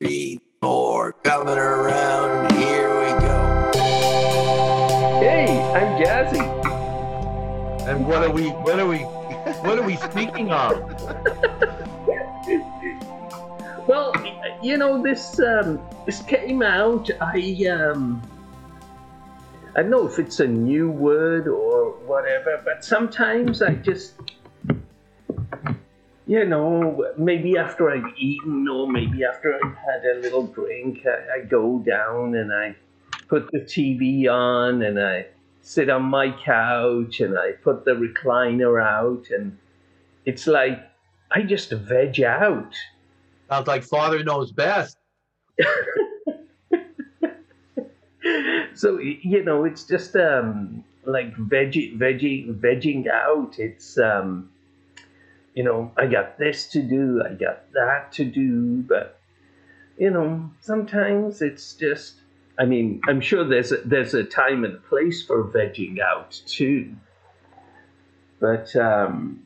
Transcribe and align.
three, 0.00 0.40
four, 0.62 1.12
coming 1.12 1.58
around. 1.58 2.50
Here 2.52 2.88
we 3.00 3.10
go. 3.20 3.70
Hey, 5.20 5.46
I'm 5.74 6.02
Jazzy. 6.02 6.40
And 7.86 8.06
what 8.06 8.22
are 8.22 8.32
we? 8.32 8.48
What 8.48 8.80
are 8.80 8.86
we? 8.86 8.98
What 8.98 9.78
are 9.78 9.86
we 9.86 9.96
speaking 9.96 10.50
of? 10.50 10.80
Well, 13.86 14.12
you 14.62 14.76
know 14.76 15.02
this 15.02 15.40
um, 15.40 15.80
this 16.06 16.22
came 16.22 16.62
out. 16.62 17.10
I 17.20 17.66
um, 17.66 18.22
I 19.74 19.82
don't 19.82 19.90
know 19.90 20.06
if 20.06 20.20
it's 20.20 20.38
a 20.38 20.46
new 20.46 20.90
word 20.90 21.48
or 21.48 21.92
whatever, 22.06 22.62
but 22.64 22.84
sometimes 22.84 23.62
I 23.62 23.74
just, 23.74 24.14
you 26.30 26.44
know, 26.44 27.12
maybe 27.18 27.58
after 27.58 27.90
I've 27.90 28.16
eaten 28.16 28.68
or 28.68 28.86
maybe 28.86 29.24
after 29.24 29.52
I've 29.52 29.74
had 29.74 30.04
a 30.04 30.20
little 30.20 30.46
drink, 30.46 31.04
I, 31.04 31.38
I 31.38 31.44
go 31.44 31.80
down 31.80 32.36
and 32.36 32.52
I 32.52 32.76
put 33.26 33.50
the 33.50 33.58
TV 33.58 34.28
on 34.28 34.80
and 34.82 35.02
I 35.02 35.26
sit 35.60 35.90
on 35.90 36.04
my 36.04 36.30
couch 36.30 37.18
and 37.18 37.36
I 37.36 37.50
put 37.64 37.84
the 37.84 37.96
recliner 37.96 38.80
out 38.80 39.26
and 39.30 39.58
it's 40.24 40.46
like 40.46 40.78
I 41.32 41.42
just 41.42 41.72
veg 41.72 42.20
out. 42.22 42.76
Sounds 43.48 43.66
like 43.66 43.82
Father 43.82 44.22
knows 44.22 44.52
best. 44.52 44.96
so 48.74 49.00
you 49.00 49.42
know, 49.42 49.64
it's 49.64 49.82
just 49.82 50.14
um, 50.14 50.84
like 51.04 51.34
veggie, 51.34 51.98
veggie, 51.98 52.54
vegging 52.54 53.08
out. 53.08 53.58
It's 53.58 53.98
um, 53.98 54.48
you 55.60 55.66
know, 55.66 55.92
I 55.94 56.06
got 56.06 56.38
this 56.38 56.68
to 56.68 56.80
do, 56.80 57.22
I 57.22 57.34
got 57.34 57.70
that 57.74 58.12
to 58.12 58.24
do, 58.24 58.82
but 58.88 59.20
you 59.98 60.10
know, 60.10 60.50
sometimes 60.62 61.42
it's 61.42 61.74
just. 61.74 62.14
I 62.58 62.64
mean, 62.64 63.02
I'm 63.06 63.20
sure 63.20 63.46
there's 63.46 63.70
a, 63.70 63.76
there's 63.84 64.14
a 64.14 64.24
time 64.24 64.64
and 64.64 64.82
place 64.84 65.22
for 65.22 65.44
vegging 65.44 65.98
out 66.00 66.40
too, 66.46 66.94
but 68.40 68.74
um, 68.74 69.42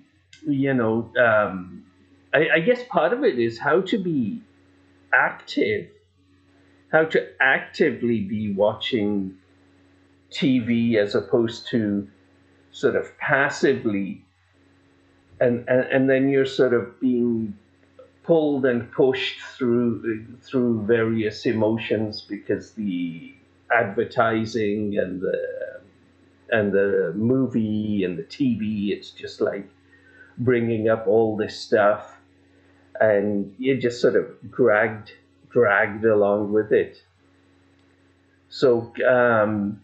you 0.47 0.73
know, 0.73 1.11
um, 1.21 1.85
I, 2.33 2.49
I 2.55 2.61
guess 2.61 2.85
part 2.89 3.13
of 3.13 3.25
it 3.25 3.41
is 3.41 3.59
how 3.59 3.81
to 3.81 3.99
be 3.99 4.41
active 5.13 5.89
how 6.93 7.07
to 7.07 7.27
actively 7.41 8.21
be 8.21 8.53
watching 8.53 9.35
TV 10.31 10.95
as 10.95 11.17
opposed 11.17 11.67
to 11.71 12.07
sort 12.71 12.95
of 12.95 13.19
passively 13.19 14.24
and, 15.41 15.65
and, 15.69 15.81
and 15.91 16.11
then 16.11 16.29
you're 16.29 16.47
sort 16.47 16.75
of 16.75 17.01
being 17.01 17.57
pulled 18.23 18.65
and 18.65 18.91
pushed 18.93 19.41
through 19.57 20.27
through 20.43 20.83
various 20.87 21.45
emotions 21.45 22.23
because 22.23 22.73
the 22.73 23.35
advertising 23.71 24.99
and 24.99 25.21
the 25.21 25.81
and 26.51 26.73
the 26.73 27.13
movie 27.17 28.05
and 28.05 28.17
the 28.17 28.23
TV 28.23 28.91
it's 28.91 29.11
just 29.11 29.41
like 29.41 29.69
bringing 30.39 30.89
up 30.89 31.07
all 31.07 31.37
this 31.37 31.59
stuff 31.59 32.17
and 33.01 33.55
you're 33.59 33.77
just 33.77 34.01
sort 34.01 34.17
of 34.17 34.27
dragged 34.51 35.13
dragged 35.55 36.05
along 36.05 36.53
with 36.53 36.73
it. 36.73 37.03
So, 38.49 38.93
um, 39.09 39.83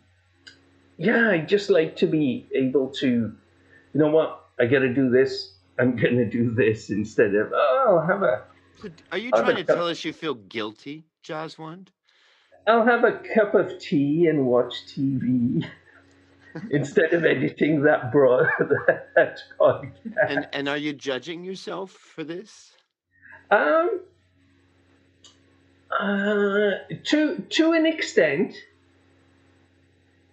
yeah, 0.99 1.31
I 1.31 1.39
just 1.39 1.71
like 1.71 1.97
to 1.97 2.07
be 2.07 2.47
able 2.55 2.89
to, 3.01 3.09
you 3.09 4.01
know 4.01 4.11
what, 4.11 4.47
I 4.61 4.67
got 4.67 4.81
to 4.81 4.93
do 4.93 5.11
this. 5.11 5.55
I'm 5.79 5.97
going 5.97 6.17
to 6.17 6.29
do 6.29 6.51
this 6.51 6.91
instead 6.91 7.35
of, 7.35 7.53
oh, 7.55 7.99
I'll 8.01 8.07
have 8.07 8.23
a, 8.23 8.45
Are 9.11 9.19
you 9.19 9.31
trying 9.31 9.57
to 9.57 9.65
co- 9.65 9.75
tell 9.75 9.89
us 9.89 10.05
you 10.05 10.13
feel 10.13 10.35
guilty, 10.35 11.07
Jaswand? 11.25 11.89
I'll 12.67 12.85
have 12.85 13.05
a 13.05 13.21
cup 13.35 13.55
of 13.55 13.79
tea 13.79 14.27
and 14.27 14.47
watch 14.47 14.75
TV 14.87 15.65
instead 16.71 17.15
of 17.15 17.25
editing 17.25 17.83
that 17.83 18.13
broad 18.13 18.47
that 19.17 19.39
podcast. 19.59 19.93
And 20.29 20.47
and 20.53 20.69
are 20.69 20.77
you 20.77 20.93
judging 20.93 21.43
yourself 21.43 21.91
for 21.91 22.23
this? 22.23 22.73
Um, 23.51 24.01
uh, 25.99 26.71
to 27.05 27.39
to 27.49 27.73
an 27.73 27.87
extent, 27.87 28.55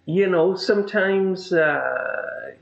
you 0.04 0.28
know, 0.28 0.54
sometimes, 0.54 1.52
uh, 1.52 2.52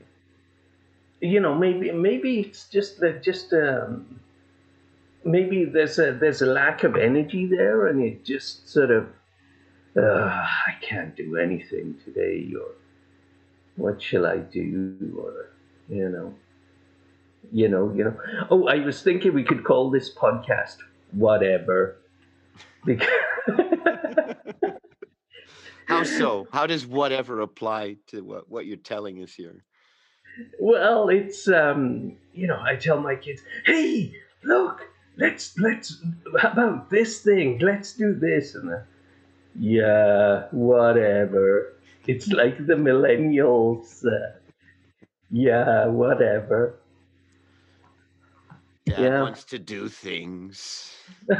you 1.27 1.41
know, 1.41 1.55
maybe 1.55 1.91
maybe 1.93 2.41
it's 2.41 2.69
just 2.69 3.01
that 3.01 3.23
just 3.23 3.53
um, 3.53 4.21
maybe 5.25 5.65
there's 5.65 5.99
a 5.99 6.13
there's 6.13 6.43
a 6.43 6.47
lack 6.47 6.85
of 6.85 6.97
energy 6.97 7.47
there, 7.47 7.87
and 7.87 8.03
it 8.03 8.25
just 8.25 8.69
sort 8.69 8.91
of, 8.91 9.09
uh, 9.97 10.47
I 10.67 10.75
can't 10.81 11.17
do 11.17 11.37
anything 11.37 11.97
today, 12.05 12.53
or 12.59 12.73
what 13.77 14.03
shall 14.03 14.27
I 14.27 14.39
do, 14.39 14.97
or 15.19 15.51
you 15.89 16.09
know 16.09 16.35
you 17.53 17.69
know, 17.69 17.93
you 17.95 18.05
know. 18.05 18.17
Oh, 18.51 18.67
I 18.67 18.85
was 18.85 19.03
thinking 19.03 19.35
we 19.35 19.45
could 19.45 19.65
call 19.65 19.91
this 19.91 20.13
podcast 20.13 20.79
whatever. 21.13 21.99
Because 22.85 23.09
How 25.87 26.03
so? 26.03 26.47
How 26.53 26.67
does 26.67 26.87
whatever 26.87 27.41
apply 27.41 27.97
to 28.09 28.23
what, 28.23 28.51
what 28.51 28.67
you're 28.67 28.77
telling 28.77 29.23
us 29.23 29.33
here? 29.33 29.65
Well, 30.61 31.09
it's 31.09 31.49
um, 31.49 32.17
you 32.35 32.47
know, 32.47 32.61
I 32.63 32.77
tell 32.77 33.01
my 33.01 33.17
kids, 33.17 33.43
"Hey, 33.65 34.15
look, 34.45 34.83
let's 35.17 35.59
let's 35.59 36.03
how 36.41 36.53
about 36.53 36.91
this 36.91 37.21
thing? 37.23 37.59
Let's 37.59 37.93
do 37.95 38.15
this." 38.15 38.55
And 38.55 38.71
uh, 38.73 38.79
yeah, 39.59 40.47
whatever. 40.53 41.73
It's 42.07 42.31
like 42.31 42.67
the 42.67 42.75
millennials. 42.75 44.05
Uh, 44.05 44.33
yeah, 45.31 45.87
whatever. 45.87 46.75
Dad 48.87 49.15
Yeah. 49.15 49.19
wants 49.19 49.45
to 49.47 49.59
do 49.59 49.89
things. 49.89 50.95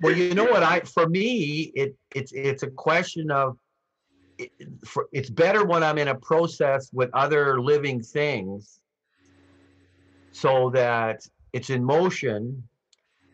Well, 0.00 0.14
you 0.16 0.34
know 0.34 0.44
what? 0.44 0.62
I 0.62 0.80
for 0.80 1.08
me, 1.08 1.72
it 1.74 1.94
it's 2.14 2.32
it's 2.32 2.62
a 2.62 2.70
question 2.70 3.30
of. 3.30 3.58
For, 4.84 5.08
it's 5.12 5.30
better 5.30 5.64
when 5.64 5.82
I'm 5.82 5.98
in 5.98 6.08
a 6.08 6.14
process 6.14 6.90
with 6.92 7.10
other 7.12 7.60
living 7.60 8.02
things, 8.02 8.80
so 10.32 10.70
that 10.70 11.26
it's 11.52 11.70
in 11.70 11.84
motion, 11.84 12.68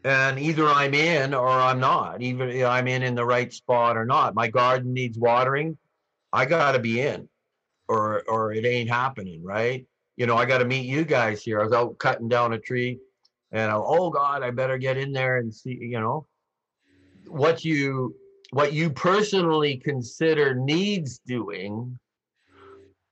and 0.04 0.38
either 0.38 0.66
I'm 0.66 0.94
in 0.94 1.34
or 1.34 1.48
I'm 1.48 1.80
not. 1.80 2.22
Even 2.22 2.64
I'm 2.64 2.88
in 2.88 3.02
in 3.02 3.14
the 3.14 3.24
right 3.24 3.52
spot 3.52 3.96
or 3.96 4.04
not. 4.04 4.34
My 4.34 4.48
garden 4.48 4.92
needs 4.92 5.18
watering. 5.18 5.76
I 6.32 6.46
got 6.46 6.72
to 6.72 6.78
be 6.78 7.00
in, 7.00 7.28
or 7.88 8.22
or 8.28 8.52
it 8.52 8.64
ain't 8.64 8.90
happening, 8.90 9.42
right? 9.42 9.86
You 10.16 10.26
know, 10.26 10.36
I 10.36 10.44
got 10.46 10.58
to 10.58 10.64
meet 10.64 10.86
you 10.86 11.04
guys 11.04 11.42
here. 11.42 11.60
I 11.60 11.64
was 11.64 11.72
out 11.72 11.98
cutting 11.98 12.28
down 12.28 12.52
a 12.52 12.58
tree, 12.58 12.98
and 13.52 13.70
I, 13.70 13.74
oh 13.74 14.10
God, 14.10 14.42
I 14.42 14.50
better 14.50 14.78
get 14.78 14.96
in 14.96 15.12
there 15.12 15.38
and 15.38 15.52
see. 15.52 15.78
You 15.80 16.00
know, 16.00 16.26
what 17.26 17.64
you 17.64 18.14
what 18.54 18.72
you 18.72 18.88
personally 18.88 19.76
consider 19.76 20.54
needs 20.54 21.18
doing 21.26 21.98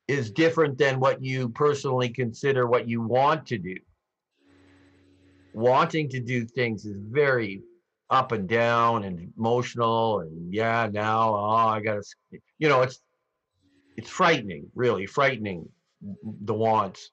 is 0.07 0.31
different 0.31 0.79
than 0.79 1.01
what 1.01 1.21
you 1.21 1.49
personally 1.49 2.09
consider 2.09 2.69
what 2.69 2.89
you 2.89 3.03
want 3.03 3.45
to 3.45 3.59
do. 3.59 3.75
Wanting 5.53 6.09
to 6.11 6.21
do 6.21 6.45
things 6.45 6.85
is 6.85 6.97
very 7.11 7.61
up 8.09 8.31
and 8.31 8.49
down 8.49 9.03
and 9.03 9.33
emotional 9.37 10.21
and 10.21 10.53
yeah 10.53 10.89
now 10.93 11.35
oh 11.35 11.67
I 11.67 11.81
gotta 11.81 12.03
you 12.59 12.69
know 12.69 12.83
it's 12.83 13.01
it's 13.97 14.11
frightening 14.11 14.67
really 14.75 15.07
frightening 15.07 15.67
mm, 16.05 16.15
the 16.23 16.53
wants 16.53 17.11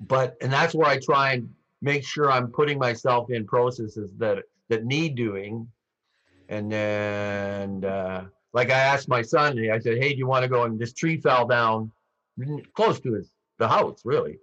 but 0.00 0.34
and 0.42 0.52
that's 0.52 0.74
where 0.74 0.88
I 0.88 0.98
try 0.98 1.34
and 1.34 1.48
make 1.80 2.04
sure 2.04 2.32
I'm 2.32 2.48
putting 2.48 2.80
myself 2.80 3.30
in 3.30 3.46
processes 3.46 4.10
that 4.18 4.42
that 4.70 4.84
need 4.84 5.14
doing 5.14 5.68
and 6.48 6.70
then, 6.70 7.84
uh, 7.84 8.26
like 8.52 8.70
I 8.70 8.78
asked 8.78 9.08
my 9.08 9.22
son, 9.22 9.58
I 9.70 9.78
said, 9.78 9.98
"Hey, 9.98 10.12
do 10.12 10.18
you 10.18 10.26
want 10.26 10.42
to 10.44 10.48
go?" 10.48 10.64
And 10.64 10.78
this 10.78 10.92
tree 10.92 11.20
fell 11.20 11.46
down 11.46 11.92
close 12.74 13.00
to 13.00 13.14
his 13.14 13.30
the 13.58 13.68
house, 13.68 14.02
really 14.04 14.38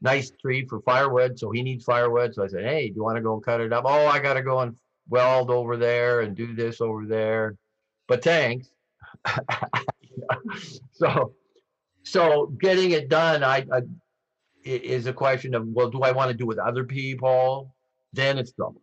nice 0.00 0.30
tree 0.40 0.66
for 0.66 0.80
firewood. 0.82 1.38
So 1.38 1.50
he 1.50 1.62
needs 1.62 1.84
firewood. 1.84 2.34
So 2.34 2.44
I 2.44 2.48
said, 2.48 2.64
"Hey, 2.64 2.88
do 2.88 2.96
you 2.96 3.02
want 3.04 3.16
to 3.16 3.22
go 3.22 3.34
and 3.34 3.42
cut 3.44 3.60
it 3.60 3.72
up?" 3.72 3.84
Oh, 3.86 4.06
I 4.06 4.18
got 4.20 4.34
to 4.34 4.42
go 4.42 4.60
and 4.60 4.76
weld 5.08 5.50
over 5.50 5.76
there 5.76 6.20
and 6.20 6.36
do 6.36 6.54
this 6.54 6.80
over 6.80 7.06
there. 7.06 7.56
But 8.06 8.22
thanks. 8.22 8.70
so, 10.92 11.34
so 12.04 12.46
getting 12.60 12.92
it 12.92 13.08
done, 13.08 13.42
I, 13.44 13.66
I 13.72 13.78
i- 13.78 13.82
is 14.64 15.06
a 15.06 15.12
question 15.12 15.54
of 15.54 15.66
well, 15.68 15.90
do 15.90 16.00
I 16.02 16.12
want 16.12 16.30
to 16.30 16.36
do 16.36 16.46
with 16.46 16.58
other 16.58 16.84
people? 16.84 17.74
Then 18.12 18.38
it's 18.38 18.52
trouble, 18.52 18.82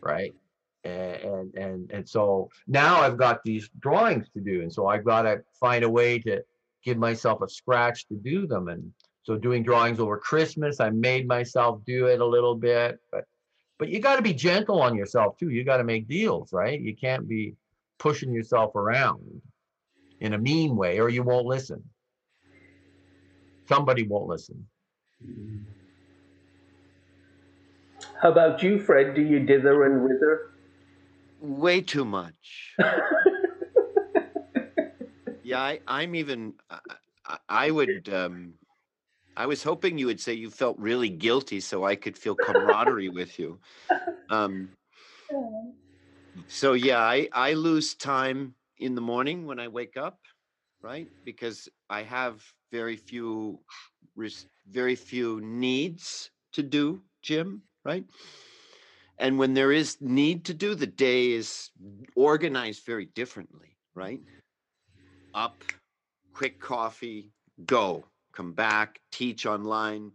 right? 0.00 0.34
And 0.84 1.54
and 1.54 1.90
and, 1.90 2.08
so 2.08 2.50
now 2.66 3.00
I've 3.00 3.16
got 3.16 3.42
these 3.44 3.68
drawings 3.80 4.28
to 4.34 4.40
do, 4.40 4.62
and 4.62 4.72
so 4.72 4.86
I've 4.86 5.04
got 5.04 5.22
to 5.22 5.42
find 5.58 5.84
a 5.84 5.88
way 5.88 6.18
to 6.20 6.42
give 6.84 6.98
myself 6.98 7.42
a 7.42 7.48
scratch 7.48 8.08
to 8.08 8.14
do 8.14 8.46
them. 8.46 8.68
And 8.68 8.92
so 9.22 9.36
doing 9.36 9.62
drawings 9.62 10.00
over 10.00 10.18
Christmas, 10.18 10.80
I 10.80 10.90
made 10.90 11.26
myself 11.28 11.80
do 11.86 12.06
it 12.06 12.20
a 12.20 12.26
little 12.26 12.54
bit, 12.54 12.98
but 13.10 13.24
but 13.78 13.88
you 13.88 14.00
got 14.00 14.16
to 14.16 14.22
be 14.22 14.34
gentle 14.34 14.80
on 14.80 14.96
yourself 14.96 15.36
too. 15.38 15.50
You 15.50 15.64
got 15.64 15.78
to 15.78 15.84
make 15.84 16.08
deals, 16.08 16.52
right? 16.52 16.80
You 16.80 16.94
can't 16.94 17.28
be 17.28 17.54
pushing 17.98 18.32
yourself 18.32 18.76
around 18.76 19.42
in 20.20 20.34
a 20.34 20.38
mean 20.38 20.76
way 20.76 21.00
or 21.00 21.08
you 21.08 21.22
won't 21.22 21.46
listen. 21.46 21.82
Somebody 23.68 24.04
won't 24.04 24.28
listen. 24.28 24.66
How 28.20 28.30
about 28.30 28.62
you, 28.62 28.78
Fred? 28.78 29.16
Do 29.16 29.22
you 29.22 29.40
dither 29.40 29.84
and 29.84 30.04
wither? 30.04 30.51
Way 31.42 31.80
too 31.80 32.04
much. 32.04 32.76
yeah, 35.42 35.60
I, 35.60 35.80
I'm 35.88 36.14
even. 36.14 36.54
I, 36.70 37.38
I- 37.48 37.70
would. 37.72 38.08
Um, 38.12 38.54
I 39.36 39.46
was 39.46 39.62
hoping 39.62 39.98
you 39.98 40.06
would 40.06 40.20
say 40.20 40.34
you 40.34 40.50
felt 40.50 40.78
really 40.78 41.08
guilty, 41.08 41.58
so 41.58 41.84
I 41.84 41.96
could 41.96 42.16
feel 42.16 42.36
camaraderie 42.36 43.08
with 43.08 43.40
you. 43.40 43.58
Um, 44.30 44.68
so 46.46 46.74
yeah, 46.74 47.00
I 47.00 47.28
I 47.32 47.54
lose 47.54 47.94
time 47.94 48.54
in 48.78 48.94
the 48.94 49.00
morning 49.00 49.44
when 49.44 49.58
I 49.58 49.66
wake 49.66 49.96
up, 49.96 50.20
right? 50.80 51.08
Because 51.24 51.68
I 51.90 52.02
have 52.04 52.40
very 52.70 52.96
few, 52.96 53.58
very 54.70 54.94
few 54.94 55.40
needs 55.40 56.30
to 56.52 56.62
do, 56.62 57.02
Jim, 57.20 57.62
right? 57.84 58.04
And 59.22 59.38
when 59.38 59.54
there 59.54 59.70
is 59.70 60.00
need 60.00 60.46
to 60.46 60.54
do, 60.54 60.74
the 60.74 60.86
day 60.88 61.30
is 61.30 61.70
organized 62.16 62.84
very 62.84 63.06
differently, 63.06 63.78
right? 63.94 64.18
Mm-hmm. 64.18 64.28
Up, 65.32 65.64
quick 66.34 66.58
coffee, 66.60 67.30
go, 67.64 68.04
come 68.32 68.52
back, 68.52 69.00
teach 69.12 69.46
online, 69.46 70.10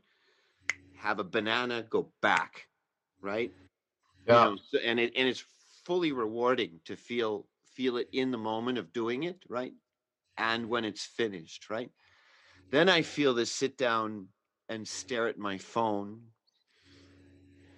have 0.95 1.19
a 1.19 1.23
banana, 1.23 1.83
go 1.89 2.11
back, 2.21 2.67
right? 3.21 3.53
You 4.27 4.33
Yeah. 4.33 4.45
know, 4.45 4.57
so, 4.57 4.79
and 4.79 4.99
it 4.99 5.13
and 5.15 5.29
it's 5.29 5.45
fully 5.85 6.11
rewarding 6.11 6.81
to 6.85 6.97
feel 6.97 7.47
feel 7.65 7.97
it 7.97 8.09
in 8.11 8.31
the 8.31 8.37
moment 8.37 8.77
of 8.77 8.91
doing 8.91 9.23
it, 9.23 9.41
right? 9.47 9.73
And 10.37 10.67
when 10.69 10.83
it's 10.83 11.05
finished, 11.05 11.69
right? 11.69 11.91
Then 12.71 12.89
I 12.89 13.03
feel 13.03 13.33
this 13.33 13.51
sit 13.53 13.77
down 13.77 14.27
and 14.69 14.87
stare 14.87 15.27
at 15.27 15.37
my 15.37 15.57
phone 15.57 16.23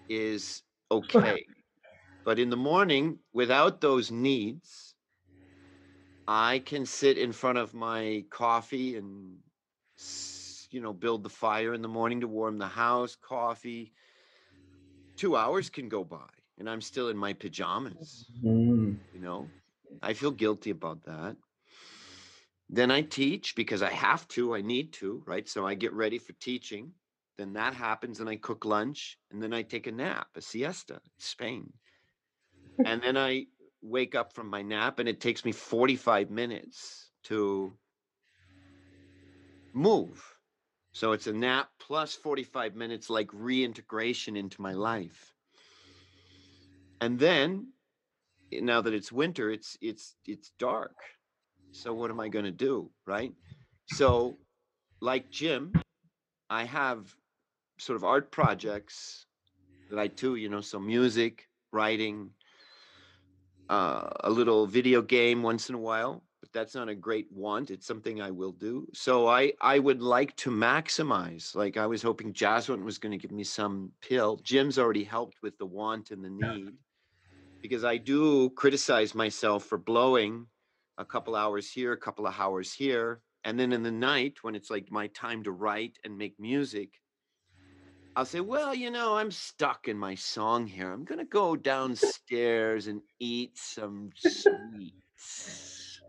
is 0.09 0.63
okay. 0.91 1.45
but 2.25 2.39
in 2.39 2.49
the 2.49 2.57
morning, 2.57 3.19
without 3.33 3.81
those 3.81 4.11
needs, 4.11 4.95
I 6.27 6.59
can 6.59 6.85
sit 6.85 7.17
in 7.17 7.33
front 7.33 7.57
of 7.57 7.73
my 7.73 8.25
coffee 8.29 8.95
and 8.95 9.43
you 10.71 10.81
know 10.81 10.93
build 10.93 11.23
the 11.23 11.29
fire 11.29 11.73
in 11.73 11.81
the 11.81 11.87
morning 11.87 12.21
to 12.21 12.27
warm 12.27 12.57
the 12.57 12.67
house, 12.67 13.15
coffee. 13.15 13.93
Two 15.17 15.35
hours 15.35 15.69
can 15.69 15.87
go 15.89 16.03
by 16.03 16.29
and 16.57 16.67
I'm 16.69 16.81
still 16.81 17.09
in 17.09 17.17
my 17.17 17.33
pajamas, 17.33 18.31
Mm. 18.43 18.99
you 19.11 19.19
know. 19.19 19.53
I 20.01 20.13
feel 20.13 20.31
guilty 20.31 20.71
about 20.71 21.03
that. 21.05 21.37
Then 22.69 22.89
I 22.91 23.01
teach 23.01 23.53
because 23.55 23.81
I 23.81 23.91
have 23.91 24.27
to, 24.29 24.55
I 24.55 24.61
need 24.61 24.93
to, 24.93 25.23
right? 25.25 25.47
So 25.47 25.65
I 25.67 25.73
get 25.75 25.91
ready 25.93 26.17
for 26.19 26.33
teaching. 26.33 26.93
Then 27.39 27.53
that 27.53 27.73
happens 27.73 28.19
and 28.19 28.27
I 28.29 28.35
cook 28.35 28.65
lunch 28.65 29.17
and 29.31 29.41
then 29.41 29.53
I 29.53 29.61
take 29.61 29.87
a 29.87 29.93
nap, 29.93 30.27
a 30.35 30.41
siesta, 30.41 30.95
in 30.95 30.99
Spain. 31.19 31.71
And 32.85 33.01
then 33.01 33.15
I 33.17 33.45
wake 33.81 34.13
up 34.13 34.33
from 34.33 34.49
my 34.49 34.61
nap 34.61 34.99
and 34.99 35.07
it 35.07 35.21
takes 35.21 35.45
me 35.45 35.53
45 35.53 36.29
minutes 36.29 37.11
to 37.25 37.73
move. 39.73 40.21
So 40.91 41.13
it's 41.13 41.27
a 41.27 41.33
nap 41.33 41.69
plus 41.79 42.13
45 42.13 42.75
minutes 42.75 43.09
like 43.09 43.29
reintegration 43.33 44.35
into 44.35 44.61
my 44.61 44.73
life. 44.73 45.33
And 46.99 47.19
then 47.19 47.67
eh, 48.51 48.59
now 48.61 48.81
that 48.81 48.93
it's 48.93 49.11
winter, 49.13 49.49
it's 49.49 49.77
it's 49.81 50.15
it's 50.25 50.51
dark. 50.59 50.95
So 51.71 51.93
what 51.93 52.11
am 52.11 52.19
I 52.19 52.27
going 52.27 52.45
to 52.45 52.51
do, 52.51 52.91
right? 53.05 53.31
So 53.87 54.37
like 55.01 55.31
Jim, 55.31 55.73
I 56.49 56.63
have 56.63 57.13
sort 57.79 57.95
of 57.95 58.03
art 58.03 58.31
projects 58.31 59.25
that 59.89 59.99
I 59.99 60.07
do, 60.07 60.35
you 60.35 60.49
know, 60.49 60.61
so 60.61 60.79
music, 60.79 61.47
writing, 61.71 62.29
uh, 63.69 64.09
a 64.21 64.29
little 64.29 64.67
video 64.67 65.01
game 65.01 65.41
once 65.43 65.69
in 65.69 65.75
a 65.75 65.79
while, 65.79 66.23
but 66.41 66.51
that's 66.53 66.75
not 66.75 66.89
a 66.89 66.95
great 66.95 67.27
want. 67.31 67.71
It's 67.71 67.87
something 67.87 68.21
I 68.21 68.31
will 68.31 68.51
do. 68.51 68.87
So 68.93 69.27
I 69.27 69.53
I 69.61 69.79
would 69.79 70.01
like 70.01 70.35
to 70.37 70.51
maximize. 70.51 71.55
Like 71.55 71.77
I 71.77 71.87
was 71.87 72.01
hoping 72.01 72.33
Jasmine 72.33 72.83
was 72.83 72.97
going 72.97 73.11
to 73.11 73.17
give 73.17 73.31
me 73.31 73.43
some 73.43 73.91
pill. 74.01 74.39
Jim's 74.43 74.79
already 74.79 75.03
helped 75.03 75.41
with 75.41 75.57
the 75.57 75.65
want 75.65 76.11
and 76.11 76.23
the 76.23 76.29
need, 76.29 76.73
because 77.61 77.83
I 77.83 77.97
do 77.97 78.49
criticize 78.51 79.13
myself 79.15 79.65
for 79.65 79.77
blowing 79.77 80.47
a 80.97 81.05
couple 81.05 81.35
hours 81.35 81.71
here, 81.71 81.93
a 81.93 81.97
couple 81.97 82.27
of 82.27 82.35
hours 82.37 82.73
here, 82.73 83.21
and 83.43 83.59
then 83.59 83.71
in 83.71 83.83
the 83.83 83.91
night 83.91 84.37
when 84.41 84.55
it's 84.55 84.69
like 84.69 84.91
my 84.91 85.07
time 85.07 85.43
to 85.43 85.51
write 85.51 85.97
and 86.03 86.17
make 86.17 86.39
music. 86.39 86.89
I'll 88.15 88.25
say, 88.25 88.39
well, 88.41 88.75
you 88.75 88.91
know, 88.91 89.15
I'm 89.17 89.31
stuck 89.31 89.87
in 89.87 89.97
my 89.97 90.13
song 90.15 90.67
here. 90.67 90.91
I'm 90.91 91.05
going 91.05 91.19
to 91.19 91.25
go 91.25 91.55
downstairs 91.55 92.87
and 92.87 93.01
eat 93.19 93.57
some 93.57 94.11
sweets 94.15 96.01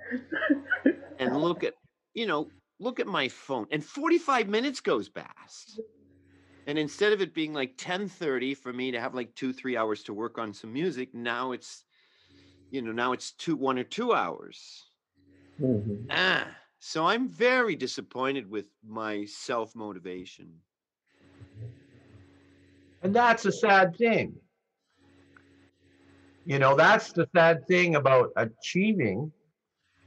and 1.18 1.36
look 1.36 1.64
at, 1.64 1.74
you 2.14 2.26
know, 2.26 2.52
look 2.78 3.00
at 3.00 3.06
my 3.06 3.28
phone. 3.28 3.66
And 3.70 3.84
45 3.84 4.48
minutes 4.48 4.80
goes 4.80 5.08
past. 5.08 5.80
And 6.66 6.78
instead 6.78 7.12
of 7.12 7.20
it 7.22 7.34
being 7.34 7.54
like 7.54 7.76
10:30 7.78 8.54
for 8.54 8.72
me 8.72 8.92
to 8.92 9.00
have 9.00 9.14
like 9.14 9.34
2 9.36 9.52
3 9.52 9.76
hours 9.76 10.04
to 10.04 10.14
work 10.14 10.38
on 10.38 10.54
some 10.54 10.72
music, 10.72 11.14
now 11.14 11.52
it's 11.52 11.84
you 12.70 12.82
know, 12.82 12.92
now 12.92 13.12
it's 13.12 13.32
2 13.32 13.56
1 13.56 13.78
or 13.78 13.84
2 13.84 14.12
hours. 14.14 14.90
Mhm. 15.58 16.10
Ah, 16.10 16.58
so 16.78 17.06
I'm 17.06 17.26
very 17.28 17.74
disappointed 17.76 18.48
with 18.48 18.66
my 18.82 19.24
self-motivation. 19.24 20.62
And 23.02 23.14
that's 23.14 23.44
a 23.46 23.52
sad 23.52 23.96
thing. 23.96 24.34
You 26.44 26.58
know, 26.58 26.74
that's 26.74 27.12
the 27.12 27.28
sad 27.34 27.66
thing 27.66 27.96
about 27.96 28.30
achieving 28.36 29.32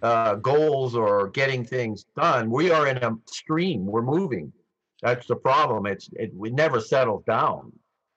uh, 0.02 0.36
goals 0.36 0.96
or 0.96 1.30
getting 1.30 1.64
things 1.64 2.06
done. 2.18 2.52
We 2.52 2.72
are 2.72 2.88
in 2.88 2.98
a 2.98 3.16
stream. 3.28 3.86
We're 3.86 4.02
moving. 4.02 4.52
That's 5.02 5.26
the 5.28 5.36
problem. 5.36 5.86
It's 5.86 6.10
it, 6.14 6.32
it 6.34 6.54
never 6.54 6.80
settles 6.80 7.24
down. 7.26 7.72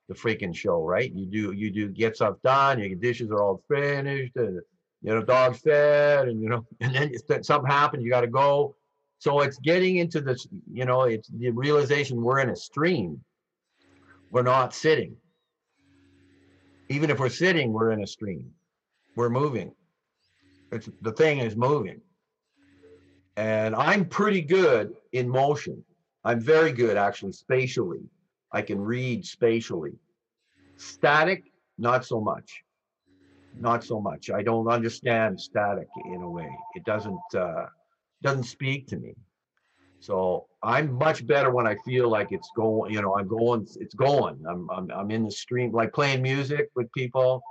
The 0.08 0.14
freaking 0.14 0.54
show, 0.54 0.84
right? 0.84 1.12
You 1.12 1.26
do 1.26 1.52
you 1.52 1.70
do 1.70 1.88
get 1.88 2.16
stuff 2.16 2.36
done. 2.44 2.78
Your 2.78 2.94
dishes 2.94 3.30
are 3.30 3.42
all 3.42 3.62
finished, 3.68 4.36
and 4.36 4.60
you 5.02 5.14
know 5.14 5.22
dog's 5.22 5.58
fed, 5.60 6.28
and 6.28 6.40
you 6.40 6.48
know, 6.48 6.64
and 6.80 7.16
then 7.28 7.42
something 7.42 7.70
happens. 7.70 8.04
You 8.04 8.10
got 8.10 8.20
to 8.20 8.28
go. 8.28 8.76
So 9.18 9.40
it's 9.40 9.58
getting 9.58 9.96
into 9.96 10.20
this. 10.20 10.46
You 10.72 10.84
know, 10.84 11.02
it's 11.02 11.28
the 11.28 11.50
realization 11.50 12.22
we're 12.22 12.40
in 12.40 12.50
a 12.50 12.56
stream 12.56 13.20
we're 14.30 14.42
not 14.42 14.74
sitting. 14.74 15.16
Even 16.88 17.10
if 17.10 17.18
we're 17.18 17.28
sitting, 17.28 17.72
we're 17.72 17.92
in 17.92 18.02
a 18.02 18.06
stream. 18.06 18.50
We're 19.16 19.30
moving. 19.30 19.72
It's 20.72 20.88
the 21.00 21.12
thing 21.12 21.38
is 21.38 21.56
moving. 21.56 22.00
And 23.36 23.74
I'm 23.74 24.06
pretty 24.06 24.42
good 24.42 24.94
in 25.12 25.28
motion. 25.28 25.84
I'm 26.24 26.40
very 26.40 26.72
good 26.72 26.96
actually 26.96 27.32
spatially. 27.32 28.00
I 28.52 28.62
can 28.62 28.80
read 28.80 29.24
spatially. 29.24 29.92
Static, 30.76 31.44
not 31.78 32.04
so 32.04 32.20
much. 32.20 32.62
Not 33.58 33.84
so 33.84 34.00
much. 34.00 34.30
I 34.30 34.42
don't 34.42 34.68
understand 34.68 35.40
static 35.40 35.88
in 36.06 36.22
a 36.22 36.30
way. 36.30 36.50
It 36.74 36.84
doesn't 36.84 37.18
uh 37.34 37.66
doesn't 38.22 38.44
speak 38.44 38.86
to 38.88 38.96
me. 38.96 39.14
So 40.00 40.46
I'm 40.62 40.92
much 40.92 41.26
better 41.26 41.50
when 41.50 41.66
I 41.66 41.76
feel 41.84 42.08
like 42.08 42.30
it's 42.30 42.50
going, 42.54 42.92
you 42.92 43.02
know, 43.02 43.16
I'm 43.16 43.28
going, 43.28 43.66
it's 43.80 43.94
going. 43.94 44.42
I'm 44.48 44.68
I'm 44.70 44.90
I'm 44.90 45.10
in 45.10 45.24
the 45.24 45.30
stream, 45.30 45.72
like 45.72 45.92
playing 45.92 46.22
music 46.22 46.70
with 46.76 46.92
people. 46.92 47.42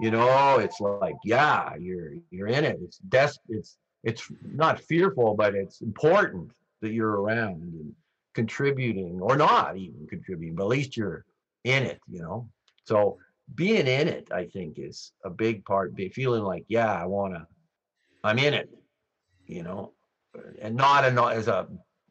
You 0.00 0.10
know, 0.10 0.58
it's 0.58 0.80
like, 0.80 1.16
yeah, 1.24 1.74
you're 1.76 2.12
you're 2.30 2.48
in 2.48 2.64
it. 2.64 2.78
It's 2.82 2.98
des 2.98 3.32
it's 3.48 3.78
it's 4.04 4.30
not 4.42 4.80
fearful, 4.80 5.34
but 5.34 5.54
it's 5.54 5.80
important 5.80 6.52
that 6.80 6.92
you're 6.92 7.20
around 7.20 7.62
and 7.62 7.94
contributing 8.34 9.18
or 9.20 9.36
not 9.36 9.76
even 9.76 10.06
contributing, 10.08 10.54
but 10.54 10.64
at 10.64 10.68
least 10.68 10.96
you're 10.96 11.24
in 11.64 11.82
it, 11.82 12.00
you 12.08 12.20
know. 12.20 12.48
So 12.84 13.18
being 13.54 13.86
in 13.86 14.08
it, 14.08 14.28
I 14.32 14.44
think, 14.44 14.78
is 14.78 15.12
a 15.24 15.30
big 15.30 15.64
part. 15.64 15.94
Be 15.94 16.08
feeling 16.08 16.44
like, 16.44 16.64
yeah, 16.68 16.92
I 16.92 17.06
wanna, 17.06 17.46
I'm 18.22 18.38
in 18.38 18.54
it, 18.54 18.68
you 19.46 19.62
know, 19.62 19.92
and 20.60 20.74
not 20.76 21.04
in, 21.04 21.18
as 21.18 21.48
a 21.48 21.66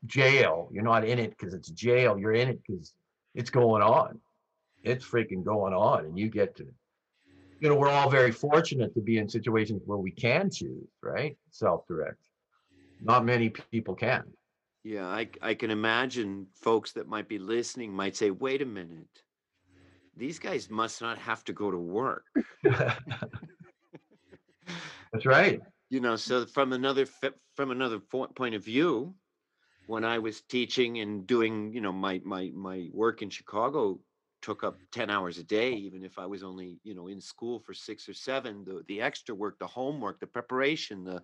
jail. 0.06 0.70
You're 0.72 0.84
not 0.84 1.06
in 1.06 1.20
it 1.20 1.32
because 1.32 1.54
it's 1.54 1.70
jail. 1.70 2.18
You're 2.18 2.34
in 2.34 2.50
it 2.50 2.60
because 2.66 2.94
it's 3.36 3.50
going 3.50 3.82
on. 3.84 4.20
It's 4.84 5.06
freaking 5.06 5.44
going 5.44 5.74
on, 5.74 6.06
and 6.06 6.18
you 6.18 6.30
get 6.30 6.56
to. 6.58 6.66
You 7.60 7.70
know, 7.70 7.76
we're 7.76 7.90
all 7.90 8.10
very 8.10 8.32
fortunate 8.32 8.94
to 8.94 9.02
be 9.02 9.18
in 9.18 9.28
situations 9.28 9.82
where 9.86 9.98
we 9.98 10.12
can 10.12 10.52
choose, 10.52 10.88
right? 11.02 11.36
Self-direct. 11.50 12.20
Not 13.02 13.26
many 13.26 13.50
people 13.50 13.96
can. 13.96 14.24
Yeah, 14.84 15.08
I, 15.08 15.28
I 15.42 15.56
can 15.56 15.72
imagine 15.72 16.48
folks 16.54 16.92
that 16.94 17.08
might 17.08 17.28
be 17.28 17.40
listening 17.40 17.92
might 17.94 18.16
say, 18.16 18.30
wait 18.32 18.62
a 18.62 18.66
minute. 18.66 19.24
these 20.16 20.40
guys 20.40 20.70
must 20.70 21.02
not 21.02 21.18
have 21.18 21.44
to 21.46 21.54
go 21.54 21.72
to 21.72 21.78
work. 21.78 22.26
That's 25.12 25.26
right. 25.26 25.60
You 25.90 26.00
know 26.00 26.16
so 26.16 26.46
from 26.46 26.74
another 26.74 27.06
from 27.56 27.72
another 27.72 28.00
point 28.00 28.56
of 28.56 28.64
view 28.64 29.14
when 29.88 30.04
mm-hmm. 30.04 30.12
i 30.12 30.20
was 30.20 30.42
teaching 30.42 31.00
and 31.00 31.28
doing 31.28 31.72
you 31.74 31.82
know 31.82 31.92
my 31.92 32.22
my 32.26 32.52
my 32.54 32.90
work 32.94 33.22
in 33.22 33.30
chicago 33.30 34.00
took 34.42 34.64
up 34.64 34.76
mm-hmm. 34.76 35.02
10 35.02 35.10
hours 35.10 35.38
a 35.38 35.44
day 35.44 35.74
even 35.74 36.04
if 36.04 36.20
i 36.20 36.26
was 36.26 36.44
only 36.44 36.80
you 36.84 36.94
know 36.94 37.08
in 37.08 37.22
school 37.22 37.60
for 37.60 37.74
6 37.74 38.10
or 38.10 38.14
7 38.14 38.64
the 38.66 38.84
the 38.88 39.02
extra 39.02 39.34
work 39.34 39.58
the 39.60 39.68
homework 39.68 40.20
the 40.20 40.28
preparation 40.28 41.04
the 41.04 41.22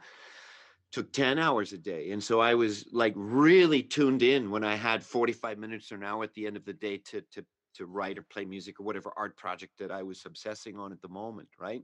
took 0.94 1.12
10 1.12 1.40
hours 1.40 1.74
a 1.74 1.78
day. 1.78 2.12
And 2.12 2.24
so 2.24 2.40
i 2.40 2.54
was 2.54 2.86
like 2.94 3.14
really 3.16 3.82
tuned 3.82 4.22
in 4.22 4.52
when 4.52 4.64
i 4.64 4.76
had 4.76 5.04
45 5.04 5.58
minutes 5.58 5.92
or 5.92 5.96
an 5.96 6.04
hour 6.04 6.24
at 6.24 6.34
the 6.36 6.46
end 6.46 6.56
of 6.56 6.66
the 6.66 6.74
day 6.74 6.98
to 7.10 7.22
to 7.32 7.44
to 7.76 7.88
write 7.88 8.20
or 8.20 8.22
play 8.22 8.46
music 8.46 8.80
or 8.80 8.84
whatever 8.84 9.12
art 9.18 9.36
project 9.36 9.74
that 9.80 9.92
i 9.92 10.04
was 10.04 10.24
obsessing 10.26 10.78
on 10.78 10.92
at 10.92 11.02
the 11.02 11.10
moment 11.10 11.50
right 11.60 11.84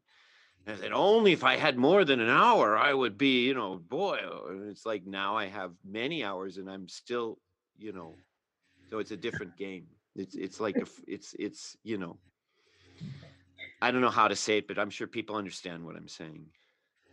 I 0.67 0.75
said, 0.75 0.91
only 0.91 1.31
if 1.33 1.43
I 1.43 1.55
had 1.57 1.77
more 1.77 2.05
than 2.05 2.19
an 2.19 2.29
hour, 2.29 2.77
I 2.77 2.93
would 2.93 3.17
be, 3.17 3.45
you 3.45 3.53
know, 3.53 3.77
boy. 3.77 4.17
uh," 4.23 4.45
And 4.49 4.69
it's 4.69 4.85
like 4.85 5.05
now 5.05 5.35
I 5.35 5.45
have 5.47 5.75
many 5.83 6.23
hours 6.23 6.57
and 6.57 6.69
I'm 6.69 6.87
still, 6.87 7.41
you 7.77 7.91
know, 7.91 8.19
so 8.91 8.99
it's 8.99 9.11
a 9.11 9.17
different 9.17 9.55
game. 9.57 9.89
It's 10.15 10.35
it's 10.35 10.59
like 10.59 10.79
a 10.79 10.83
f 10.83 11.01
it's 11.07 11.35
it's 11.39 11.77
you 11.83 11.97
know, 11.99 12.21
I 13.81 13.91
don't 13.91 13.99
know 14.01 14.09
how 14.09 14.27
to 14.29 14.35
say 14.37 14.59
it, 14.59 14.67
but 14.69 14.79
I'm 14.79 14.89
sure 14.89 15.07
people 15.07 15.35
understand 15.35 15.85
what 15.85 15.95
I'm 15.97 16.07
saying. 16.07 16.51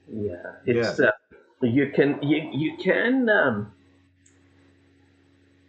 Yeah, 0.09 0.57
it's 0.67 0.99
uh, 1.01 1.11
you 1.63 1.91
can 1.91 2.23
you 2.23 2.49
you 2.53 2.77
can 2.77 3.29
um, 3.29 3.73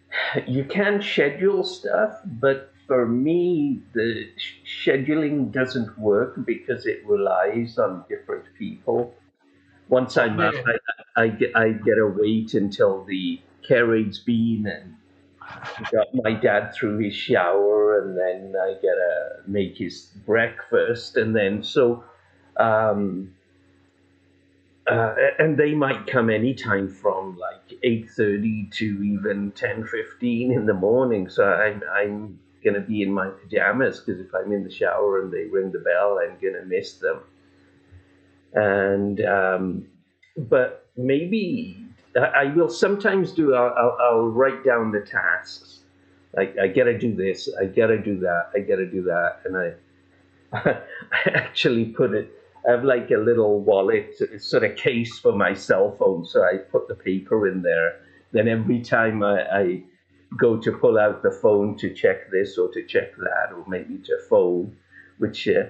you 0.47 0.63
can 0.65 1.01
schedule 1.01 1.63
stuff, 1.63 2.19
but 2.25 2.73
for 2.85 3.05
me, 3.05 3.81
the 3.93 4.31
sh- 4.37 4.59
scheduling 4.83 5.51
doesn't 5.51 5.97
work 5.97 6.45
because 6.45 6.85
it 6.85 7.05
relies 7.05 7.77
on 7.77 8.03
different 8.09 8.45
people. 8.57 9.13
Once 9.89 10.17
I'm 10.17 10.39
out, 10.39 10.55
I, 11.15 11.23
I 11.23 11.27
get 11.29 11.55
I 11.55 11.69
get 11.71 11.95
to 11.95 12.07
wait 12.07 12.53
until 12.53 13.03
the 13.05 13.39
carriage's 13.67 14.19
been 14.19 14.65
and 14.67 14.95
got 15.91 16.07
my 16.13 16.33
dad 16.33 16.73
through 16.73 16.99
his 16.99 17.15
shower, 17.15 17.99
and 18.01 18.17
then 18.17 18.53
I 18.59 18.73
gotta 18.73 19.41
make 19.47 19.77
his 19.77 20.11
breakfast, 20.25 21.17
and 21.17 21.35
then 21.35 21.63
so. 21.63 22.03
Um, 22.57 23.33
uh, 24.89 25.13
and 25.37 25.57
they 25.57 25.75
might 25.75 26.07
come 26.07 26.29
anytime 26.29 26.87
from 26.87 27.37
like 27.37 27.77
8.30 27.83 28.71
to 28.71 29.03
even 29.03 29.51
10.15 29.51 30.55
in 30.55 30.65
the 30.65 30.73
morning 30.73 31.27
so 31.29 31.43
i'm, 31.43 31.83
I'm 31.91 32.39
going 32.67 32.81
to 32.81 32.87
be 32.87 33.01
in 33.01 33.11
my 33.11 33.29
pajamas 33.29 33.99
because 33.99 34.19
if 34.19 34.27
i'm 34.33 34.51
in 34.51 34.63
the 34.63 34.71
shower 34.71 35.21
and 35.21 35.31
they 35.31 35.45
ring 35.45 35.71
the 35.71 35.79
bell 35.79 36.19
i'm 36.21 36.37
going 36.41 36.53
to 36.53 36.65
miss 36.65 36.93
them 36.93 37.19
and 38.53 39.21
um, 39.25 39.85
but 40.37 40.89
maybe 40.95 41.77
I, 42.15 42.45
will 42.45 42.69
sometimes 42.69 43.31
do 43.31 43.53
I'll, 43.53 43.73
I'll, 43.77 43.97
I'll 44.01 44.27
write 44.27 44.63
down 44.65 44.91
the 44.91 45.01
tasks 45.01 45.79
like 46.35 46.55
i 46.61 46.67
gotta 46.67 46.97
do 46.97 47.15
this 47.15 47.49
i 47.61 47.65
gotta 47.65 47.97
do 47.97 48.19
that 48.19 48.49
i 48.55 48.59
gotta 48.59 48.85
do 48.85 49.03
that 49.03 49.41
and 49.45 49.57
i 49.57 49.73
I 50.53 51.29
actually 51.33 51.85
put 51.85 52.13
it 52.13 52.31
I 52.67 52.71
have 52.71 52.83
like 52.83 53.11
a 53.11 53.17
little 53.17 53.61
wallet 53.61 54.15
sort 54.39 54.63
of 54.63 54.75
case 54.75 55.19
for 55.19 55.31
my 55.31 55.53
cell 55.53 55.95
phone. 55.97 56.25
So 56.25 56.43
I 56.43 56.57
put 56.57 56.87
the 56.87 56.95
paper 56.95 57.47
in 57.47 57.61
there. 57.61 58.01
Then 58.33 58.47
every 58.49 58.81
time 58.81 59.23
I, 59.23 59.41
I 59.43 59.83
go 60.35 60.57
to 60.57 60.71
pull 60.71 60.97
out 60.97 61.23
the 61.23 61.31
phone 61.31 61.77
to 61.77 61.93
check 61.93 62.29
this 62.31 62.57
or 62.57 62.69
to 62.73 62.83
check 62.83 63.15
that, 63.17 63.53
or 63.53 63.63
maybe 63.67 63.97
to 63.99 64.17
phone, 64.29 64.75
which 65.17 65.47
uh, 65.47 65.63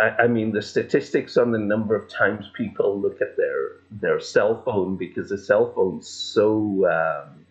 I, 0.00 0.24
I 0.24 0.26
mean, 0.26 0.52
the 0.52 0.62
statistics 0.62 1.36
on 1.36 1.52
the 1.52 1.58
number 1.58 1.94
of 1.94 2.08
times 2.08 2.50
people 2.54 3.00
look 3.00 3.20
at 3.20 3.36
their 3.36 3.72
their 3.90 4.20
cell 4.20 4.62
phone 4.64 4.96
because 4.96 5.28
the 5.28 5.38
cell 5.38 5.72
phone's 5.74 6.08
so 6.08 6.86
um, 6.86 7.46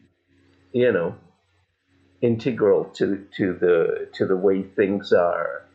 you 0.72 0.92
know 0.92 1.16
integral 2.22 2.86
to 2.86 3.26
to 3.38 3.54
the 3.54 4.10
to 4.14 4.26
the 4.26 4.36
way 4.36 4.64
things 4.64 5.12
are 5.14 5.66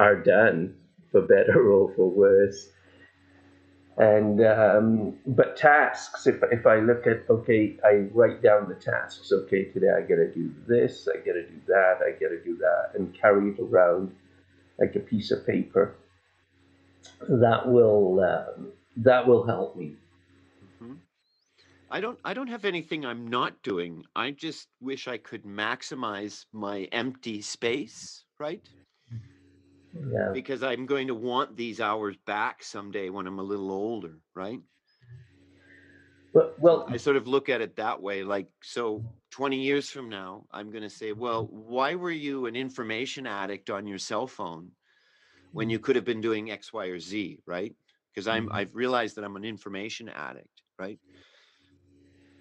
are 0.00 0.16
done 0.16 0.74
for 1.10 1.22
better 1.22 1.70
or 1.72 1.92
for 1.94 2.10
worse. 2.10 2.68
And 3.98 4.42
um, 4.42 5.18
but 5.26 5.56
tasks, 5.56 6.26
if 6.26 6.36
if 6.50 6.66
I 6.66 6.76
look 6.80 7.06
at 7.06 7.28
okay, 7.28 7.76
I 7.84 8.08
write 8.14 8.42
down 8.42 8.68
the 8.68 8.74
tasks. 8.74 9.30
Okay, 9.30 9.64
today 9.66 9.90
I 9.94 10.00
got 10.00 10.16
to 10.16 10.32
do 10.32 10.50
this, 10.66 11.08
I 11.12 11.18
got 11.18 11.34
to 11.34 11.46
do 11.46 11.60
that, 11.66 11.98
I 12.00 12.12
got 12.12 12.28
to 12.30 12.42
do 12.42 12.56
that, 12.56 12.92
and 12.94 13.14
carry 13.14 13.50
it 13.50 13.60
around 13.60 14.14
like 14.78 14.96
a 14.96 15.00
piece 15.00 15.30
of 15.30 15.46
paper. 15.46 15.94
That 17.28 17.68
will 17.68 18.20
um, 18.20 18.72
that 18.96 19.26
will 19.26 19.46
help 19.46 19.76
me. 19.76 19.96
Mhm. 20.80 20.98
I 21.90 22.00
don't 22.00 22.18
I 22.24 22.32
don't 22.32 22.48
have 22.48 22.64
anything 22.64 23.04
I'm 23.04 23.26
not 23.28 23.62
doing. 23.62 24.04
I 24.16 24.30
just 24.30 24.68
wish 24.80 25.06
I 25.06 25.18
could 25.18 25.44
maximize 25.44 26.46
my 26.52 26.84
empty 26.92 27.42
space, 27.42 28.24
right? 28.38 28.66
Yeah, 29.92 30.32
Because 30.32 30.62
I'm 30.62 30.86
going 30.86 31.08
to 31.08 31.14
want 31.14 31.56
these 31.56 31.80
hours 31.80 32.16
back 32.16 32.62
someday 32.62 33.10
when 33.10 33.26
I'm 33.26 33.38
a 33.38 33.42
little 33.42 33.70
older, 33.70 34.18
right? 34.34 34.60
well, 36.32 36.54
well 36.58 36.86
I 36.88 36.96
sort 36.96 37.16
of 37.16 37.26
look 37.26 37.48
at 37.48 37.60
it 37.60 37.76
that 37.76 38.00
way. 38.02 38.24
Like, 38.24 38.48
so 38.62 39.04
20 39.30 39.62
years 39.62 39.90
from 39.90 40.08
now, 40.08 40.46
I'm 40.50 40.70
going 40.70 40.82
to 40.82 40.90
say, 40.90 41.12
well, 41.12 41.46
why 41.46 41.94
were 41.94 42.10
you 42.10 42.46
an 42.46 42.56
information 42.56 43.26
addict 43.26 43.70
on 43.70 43.86
your 43.86 43.98
cell 43.98 44.26
phone 44.26 44.72
when 45.52 45.70
you 45.70 45.78
could 45.78 45.96
have 45.96 46.04
been 46.04 46.20
doing 46.20 46.50
X, 46.50 46.72
Y, 46.72 46.86
or 46.86 46.98
Z, 46.98 47.40
right? 47.46 47.74
Because 48.12 48.28
I'm, 48.28 48.48
Mhm. 48.48 48.52
I've 48.52 48.74
realized 48.76 49.16
that 49.16 49.24
I'm 49.24 49.36
an 49.36 49.44
information 49.44 50.08
addict, 50.08 50.62
right? 50.78 51.00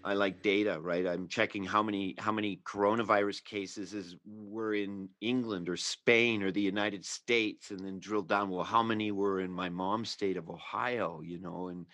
I 0.04 0.14
like 0.14 0.42
data, 0.42 0.80
right? 0.80 1.06
I'm 1.06 1.28
checking 1.28 1.64
how 1.64 1.84
many 1.84 2.16
how 2.18 2.32
many 2.32 2.60
coronavirus 2.66 3.44
cases 3.44 3.94
is 3.94 4.16
were 4.26 4.74
in 4.74 5.10
England 5.22 5.70
or 5.70 5.78
Spain 5.78 6.42
or 6.42 6.52
the 6.52 6.62
United 6.62 7.06
States, 7.06 7.72
and 7.72 7.80
then 7.80 8.00
drill 8.00 8.24
down. 8.24 8.50
Well, 8.50 8.64
how 8.64 8.82
many 8.82 9.12
were 9.12 9.42
in 9.42 9.52
my 9.52 9.70
mom's 9.70 10.10
state 10.10 10.38
of 10.38 10.50
Ohio? 10.50 11.22
You 11.24 11.40
know, 11.40 11.68
and 11.68 11.86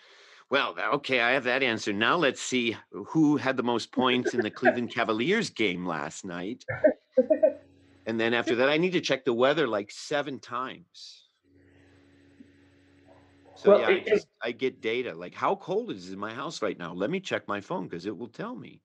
well, 0.50 0.74
okay, 0.94 1.20
I 1.20 1.32
have 1.32 1.44
that 1.44 1.62
answer. 1.62 1.92
Now 1.92 2.16
let's 2.16 2.40
see 2.40 2.76
who 2.90 3.36
had 3.36 3.56
the 3.56 3.62
most 3.62 3.92
points 3.92 4.32
in 4.32 4.40
the 4.40 4.50
Cleveland 4.58 4.94
Cavaliers 4.94 5.50
game 5.50 5.86
last 5.86 6.24
night. 6.24 6.64
And 8.08 8.18
then 8.18 8.32
after 8.32 8.56
that, 8.56 8.70
I 8.70 8.78
need 8.78 8.92
to 8.92 9.02
check 9.02 9.26
the 9.26 9.34
weather 9.34 9.68
like 9.68 9.90
seven 9.90 10.40
times. 10.40 11.27
So 13.58 13.70
Well, 13.70 13.80
yeah, 13.80 13.88
I 13.88 13.98
just 13.98 14.28
I 14.40 14.52
get 14.52 14.80
data. 14.80 15.14
Like 15.14 15.34
how 15.34 15.56
cold 15.56 15.90
is 15.90 16.08
it 16.08 16.12
in 16.12 16.18
my 16.18 16.32
house 16.32 16.62
right 16.62 16.78
now? 16.78 16.92
Let 16.92 17.10
me 17.10 17.18
check 17.18 17.48
my 17.48 17.60
phone 17.60 17.88
because 17.88 18.06
it 18.06 18.16
will 18.16 18.28
tell 18.28 18.54
me. 18.54 18.80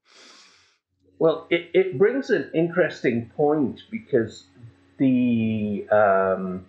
Well, 1.19 1.47
it, 1.49 1.69
it 1.73 1.97
brings 1.97 2.29
an 2.31 2.49
interesting 2.53 3.29
point 3.35 3.81
because 3.91 4.45
the 4.97 5.87
um, 5.91 6.65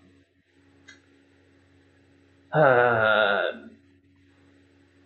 uh, 2.52 3.52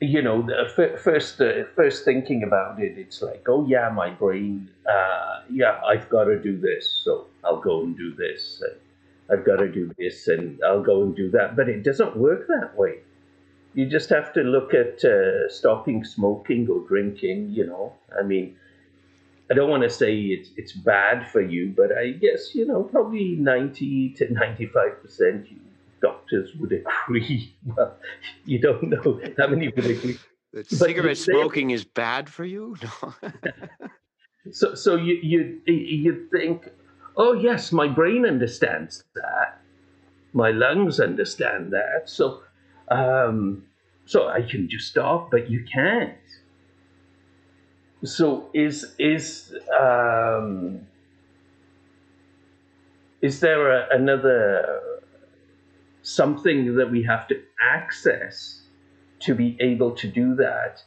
you 0.01 0.23
know 0.23 0.43
the 0.43 0.67
f- 0.77 1.01
first 1.01 1.41
uh, 1.41 1.65
first 1.75 2.05
thinking 2.05 2.43
about 2.43 2.81
it, 2.81 2.99
it's 2.99 3.23
like, 3.23 3.45
oh 3.49 3.65
yeah, 3.67 3.89
my 3.91 4.11
brain, 4.11 4.69
uh, 4.89 5.43
yeah, 5.51 5.81
I've 5.87 6.09
got 6.09 6.25
to 6.25 6.39
do 6.41 6.59
this, 6.59 7.01
so 7.05 7.27
I'll 7.45 7.61
go 7.61 7.83
and 7.83 7.97
do 7.97 8.15
this. 8.15 8.63
And 8.63 8.81
I've 9.31 9.45
got 9.45 9.57
to 9.57 9.69
do 9.71 9.93
this, 9.99 10.29
and 10.29 10.61
I'll 10.65 10.83
go 10.83 11.03
and 11.03 11.15
do 11.15 11.31
that. 11.31 11.57
But 11.57 11.69
it 11.69 11.83
doesn't 11.83 12.17
work 12.17 12.47
that 12.49 12.77
way. 12.77 13.01
You 13.75 13.87
just 13.87 14.09
have 14.11 14.33
to 14.35 14.41
look 14.41 14.75
at 14.75 15.05
uh, 15.05 15.49
stopping 15.49 16.05
smoking 16.05 16.69
or 16.69 16.87
drinking. 16.87 17.51
You 17.51 17.67
know, 17.67 17.95
I 18.19 18.23
mean. 18.23 18.57
I 19.51 19.55
don't 19.55 19.71
want 19.71 19.83
to 19.83 19.89
say 19.89 20.15
it's 20.15 20.51
it's 20.59 20.73
bad 20.73 21.31
for 21.31 21.41
you, 21.41 21.73
but 21.75 21.91
I 21.91 22.11
guess 22.11 22.55
you 22.55 22.67
know 22.67 22.83
probably 22.83 23.35
ninety 23.37 24.11
to 24.19 24.31
ninety 24.31 24.67
five 24.67 25.01
percent 25.01 25.49
doctors 26.01 26.55
would 26.57 26.73
agree. 26.73 27.55
Well, 27.65 27.97
you 28.45 28.59
don't 28.61 28.91
know 28.91 29.21
how 29.39 29.49
many 29.49 29.69
would 29.69 29.87
agree. 29.87 30.19
That 30.53 30.71
cigarette 30.71 31.19
smoking 31.19 31.71
is 31.71 31.85
bad 31.85 32.29
for 32.29 32.45
you? 32.45 32.77
No. 33.03 33.15
So 34.51 34.75
so 34.75 34.97
you 34.97 35.19
you 35.23 35.61
you 35.67 36.29
think, 36.33 36.71
oh 37.19 37.33
yes, 37.35 37.73
my 37.73 37.89
brain 37.89 38.25
understands 38.25 39.05
that, 39.15 39.61
my 40.33 40.51
lungs 40.51 41.01
understand 41.01 41.73
that, 41.73 42.09
so 42.09 42.43
um, 42.91 43.65
so 44.07 44.29
I 44.29 44.41
can 44.41 44.69
just 44.71 44.89
stop, 44.89 45.31
but 45.31 45.51
you 45.51 45.65
can't. 45.71 46.17
So 48.05 48.49
is 48.55 48.95
is 48.99 49.55
um, 49.79 50.87
is 53.21 53.41
there 53.41 53.73
a, 53.73 53.89
another 53.95 54.81
something 56.03 56.77
that 56.77 56.91
we 56.91 57.03
have 57.03 57.27
to 57.29 57.43
access 57.61 58.63
to 59.21 59.35
be 59.35 59.57
able 59.61 59.91
to 59.97 60.09
do 60.09 60.35
that? 60.37 60.83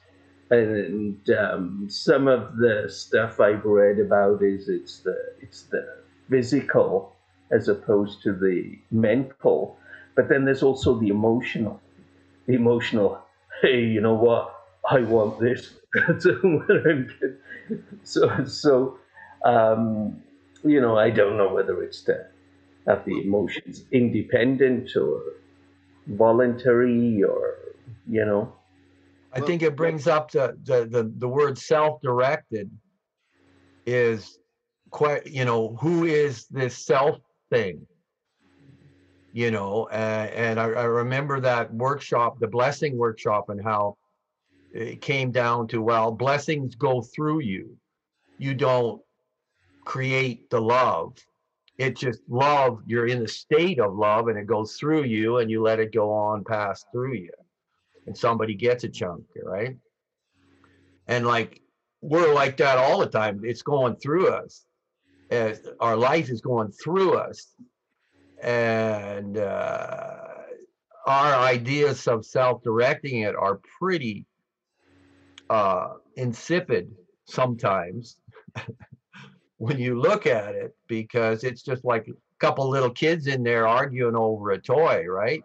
And 0.49 1.29
um, 1.29 1.87
some 1.89 2.27
of 2.27 2.57
the 2.57 2.85
stuff 2.89 3.39
I've 3.39 3.65
read 3.65 3.99
about 3.99 4.41
is 4.41 4.67
it's 4.67 4.99
the 4.99 5.17
it's 5.41 5.63
the 5.63 6.00
physical 6.31 7.13
as 7.51 7.67
opposed 7.67 8.23
to 8.23 8.33
the 8.33 8.79
mental. 8.89 9.77
But 10.15 10.29
then 10.29 10.45
there's 10.45 10.63
also 10.63 10.99
the 10.99 11.09
emotional. 11.09 11.79
The 12.47 12.55
emotional, 12.55 13.21
hey, 13.61 13.81
you 13.81 14.01
know 14.01 14.15
what? 14.15 14.55
I 14.89 15.01
want 15.01 15.39
this. 15.39 15.75
so, 18.03 18.45
so 18.45 18.97
um, 19.43 20.21
you 20.63 20.81
know, 20.81 20.97
I 20.97 21.09
don't 21.09 21.37
know 21.37 21.53
whether 21.53 21.83
it's 21.83 22.01
to 22.03 22.25
have 22.87 23.05
the 23.05 23.21
emotions 23.21 23.83
independent 23.91 24.95
or 24.95 25.21
voluntary 26.07 27.23
or, 27.23 27.55
you 28.09 28.25
know. 28.25 28.53
I 29.33 29.39
think 29.39 29.61
it 29.61 29.75
brings 29.75 30.07
up 30.07 30.31
the, 30.31 30.57
the, 30.63 30.85
the, 30.85 31.11
the 31.17 31.27
word 31.27 31.57
self-directed 31.57 32.69
is 33.85 34.39
quite, 34.91 35.25
you 35.25 35.45
know, 35.45 35.75
who 35.77 36.05
is 36.05 36.45
this 36.47 36.77
self 36.77 37.19
thing? 37.49 37.87
You 39.33 39.49
know, 39.49 39.87
uh, 39.91 40.29
and 40.35 40.59
I, 40.59 40.65
I 40.65 40.83
remember 40.83 41.39
that 41.39 41.73
workshop, 41.73 42.39
the 42.39 42.47
blessing 42.47 42.97
workshop 42.97 43.49
and 43.49 43.63
how 43.63 43.97
it 44.73 45.01
came 45.01 45.31
down 45.31 45.67
to, 45.69 45.81
well, 45.81 46.11
blessings 46.11 46.75
go 46.75 47.01
through 47.01 47.39
you. 47.39 47.77
You 48.37 48.53
don't 48.53 49.01
create 49.85 50.49
the 50.49 50.61
love. 50.61 51.17
It's 51.77 52.01
just 52.01 52.19
love. 52.29 52.81
You're 52.85 53.07
in 53.07 53.19
the 53.19 53.27
state 53.27 53.79
of 53.79 53.95
love 53.95 54.27
and 54.27 54.37
it 54.37 54.47
goes 54.47 54.75
through 54.75 55.03
you 55.03 55.37
and 55.37 55.49
you 55.49 55.61
let 55.61 55.79
it 55.79 55.93
go 55.93 56.11
on 56.11 56.43
pass 56.43 56.85
through 56.91 57.15
you 57.15 57.31
and 58.07 58.17
somebody 58.17 58.53
gets 58.53 58.83
a 58.83 58.89
chunk, 58.89 59.23
right? 59.43 59.77
And 61.07 61.25
like 61.25 61.61
we're 62.01 62.33
like 62.33 62.57
that 62.57 62.77
all 62.77 62.99
the 62.99 63.07
time. 63.07 63.41
It's 63.43 63.61
going 63.61 63.95
through 63.95 64.29
us. 64.29 64.65
As 65.31 65.61
our 65.79 65.95
life 65.95 66.29
is 66.29 66.41
going 66.41 66.71
through 66.71 67.13
us, 67.13 67.55
and 68.43 69.37
uh, 69.37 70.17
our 71.07 71.35
ideas 71.35 72.07
of 72.07 72.25
self-directing 72.25 73.21
it 73.21 73.35
are 73.35 73.59
pretty 73.79 74.25
uh, 75.49 75.93
insipid 76.15 76.91
sometimes 77.25 78.17
when 79.57 79.79
you 79.79 79.99
look 79.99 80.27
at 80.27 80.53
it, 80.55 80.75
because 80.87 81.43
it's 81.43 81.63
just 81.63 81.85
like 81.85 82.07
a 82.07 82.13
couple 82.39 82.69
little 82.69 82.91
kids 82.91 83.27
in 83.27 83.41
there 83.43 83.67
arguing 83.67 84.15
over 84.15 84.51
a 84.51 84.61
toy, 84.61 85.05
right? 85.05 85.43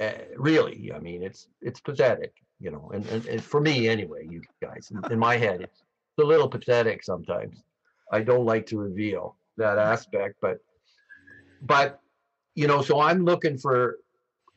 uh, 0.00 0.12
really, 0.36 0.92
I 0.94 0.98
mean, 0.98 1.22
it's 1.22 1.48
it's 1.60 1.80
pathetic, 1.80 2.32
you 2.58 2.70
know, 2.70 2.90
and, 2.94 3.06
and, 3.06 3.26
and 3.26 3.44
for 3.44 3.60
me 3.60 3.88
anyway, 3.88 4.26
you 4.28 4.42
guys, 4.62 4.90
in, 4.90 5.12
in 5.12 5.18
my 5.18 5.36
head, 5.36 5.60
it's 5.60 5.82
a 6.18 6.24
little 6.24 6.48
pathetic 6.48 7.04
sometimes. 7.04 7.62
I 8.10 8.20
don't 8.20 8.44
like 8.44 8.66
to 8.66 8.78
reveal 8.78 9.36
that 9.56 9.78
aspect, 9.78 10.36
but 10.40 10.58
but 11.62 12.00
you 12.54 12.66
know, 12.66 12.82
so 12.82 13.00
I'm 13.00 13.24
looking 13.24 13.56
for 13.56 13.98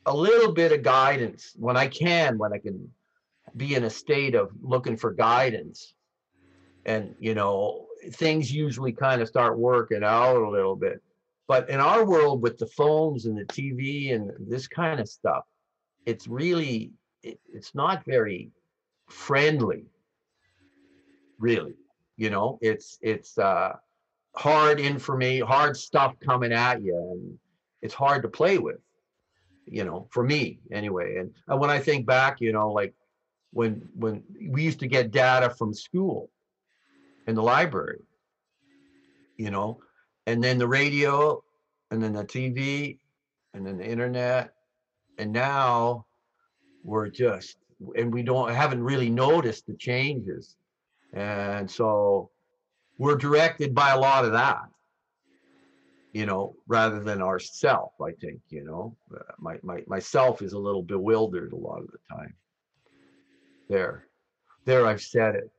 a 0.06 0.14
little 0.14 0.52
bit 0.52 0.72
of 0.72 0.82
guidance 0.82 1.54
when 1.56 1.76
I 1.76 1.86
can, 1.86 2.38
when 2.38 2.52
I 2.52 2.58
can 2.58 2.90
be 3.56 3.74
in 3.74 3.84
a 3.84 3.90
state 3.90 4.34
of 4.34 4.50
looking 4.62 4.96
for 4.96 5.12
guidance. 5.12 5.94
And 6.84 7.14
you 7.18 7.34
know, 7.34 7.86
things 8.12 8.52
usually 8.52 8.92
kind 8.92 9.22
of 9.22 9.28
start 9.28 9.58
working 9.58 10.04
out 10.04 10.36
a 10.36 10.50
little 10.50 10.76
bit. 10.76 11.00
But 11.46 11.68
in 11.68 11.80
our 11.80 12.04
world 12.04 12.42
with 12.42 12.58
the 12.58 12.66
phones 12.66 13.26
and 13.26 13.36
the 13.36 13.44
TV 13.44 14.14
and 14.14 14.30
this 14.38 14.66
kind 14.66 15.00
of 15.00 15.08
stuff, 15.08 15.44
it's 16.06 16.26
really 16.26 16.92
it, 17.22 17.38
it's 17.52 17.74
not 17.74 18.04
very 18.04 18.50
friendly. 19.08 19.86
Really, 21.38 21.74
you 22.16 22.30
know, 22.30 22.58
it's 22.60 22.98
it's 23.02 23.38
uh, 23.38 23.74
hard 24.36 24.80
information, 24.80 25.46
hard 25.46 25.76
stuff 25.76 26.14
coming 26.20 26.52
at 26.52 26.82
you, 26.82 26.96
and 26.96 27.38
it's 27.82 27.94
hard 27.94 28.22
to 28.22 28.28
play 28.28 28.58
with. 28.58 28.78
You 29.66 29.84
know, 29.84 30.08
for 30.10 30.22
me 30.22 30.60
anyway. 30.70 31.16
And, 31.16 31.30
and 31.48 31.58
when 31.58 31.70
I 31.70 31.78
think 31.78 32.06
back, 32.06 32.40
you 32.40 32.52
know, 32.52 32.70
like 32.70 32.94
when 33.52 33.88
when 33.94 34.22
we 34.50 34.62
used 34.62 34.80
to 34.80 34.86
get 34.86 35.10
data 35.10 35.48
from 35.50 35.72
school 35.72 36.30
in 37.26 37.34
the 37.34 37.42
library, 37.42 38.00
you 39.36 39.50
know, 39.50 39.80
and 40.26 40.42
then 40.42 40.58
the 40.58 40.68
radio 40.68 41.42
and 41.90 42.02
then 42.02 42.12
the 42.12 42.24
TV 42.24 42.98
and 43.54 43.66
then 43.66 43.78
the 43.78 43.86
internet. 43.86 44.52
And 45.18 45.32
now 45.32 46.06
we're 46.82 47.08
just, 47.08 47.56
and 47.96 48.12
we 48.12 48.22
don't, 48.22 48.52
haven't 48.52 48.82
really 48.82 49.10
noticed 49.10 49.66
the 49.66 49.74
changes. 49.74 50.56
And 51.14 51.70
so 51.70 52.30
we're 52.98 53.16
directed 53.16 53.74
by 53.74 53.90
a 53.90 53.98
lot 53.98 54.24
of 54.24 54.32
that, 54.32 54.68
you 56.12 56.26
know, 56.26 56.56
rather 56.66 57.00
than 57.00 57.22
ourself, 57.22 57.92
I 58.00 58.12
think, 58.20 58.40
you 58.50 58.64
know, 58.64 58.96
uh, 59.14 59.22
my, 59.38 59.58
my, 59.62 59.82
myself 59.86 60.42
is 60.42 60.52
a 60.52 60.58
little 60.58 60.82
bewildered 60.82 61.52
a 61.52 61.56
lot 61.56 61.80
of 61.80 61.86
the 61.86 61.98
time. 62.14 62.34
There, 63.68 64.08
there, 64.64 64.86
I've 64.86 65.02
said 65.02 65.36
it. 65.36 65.50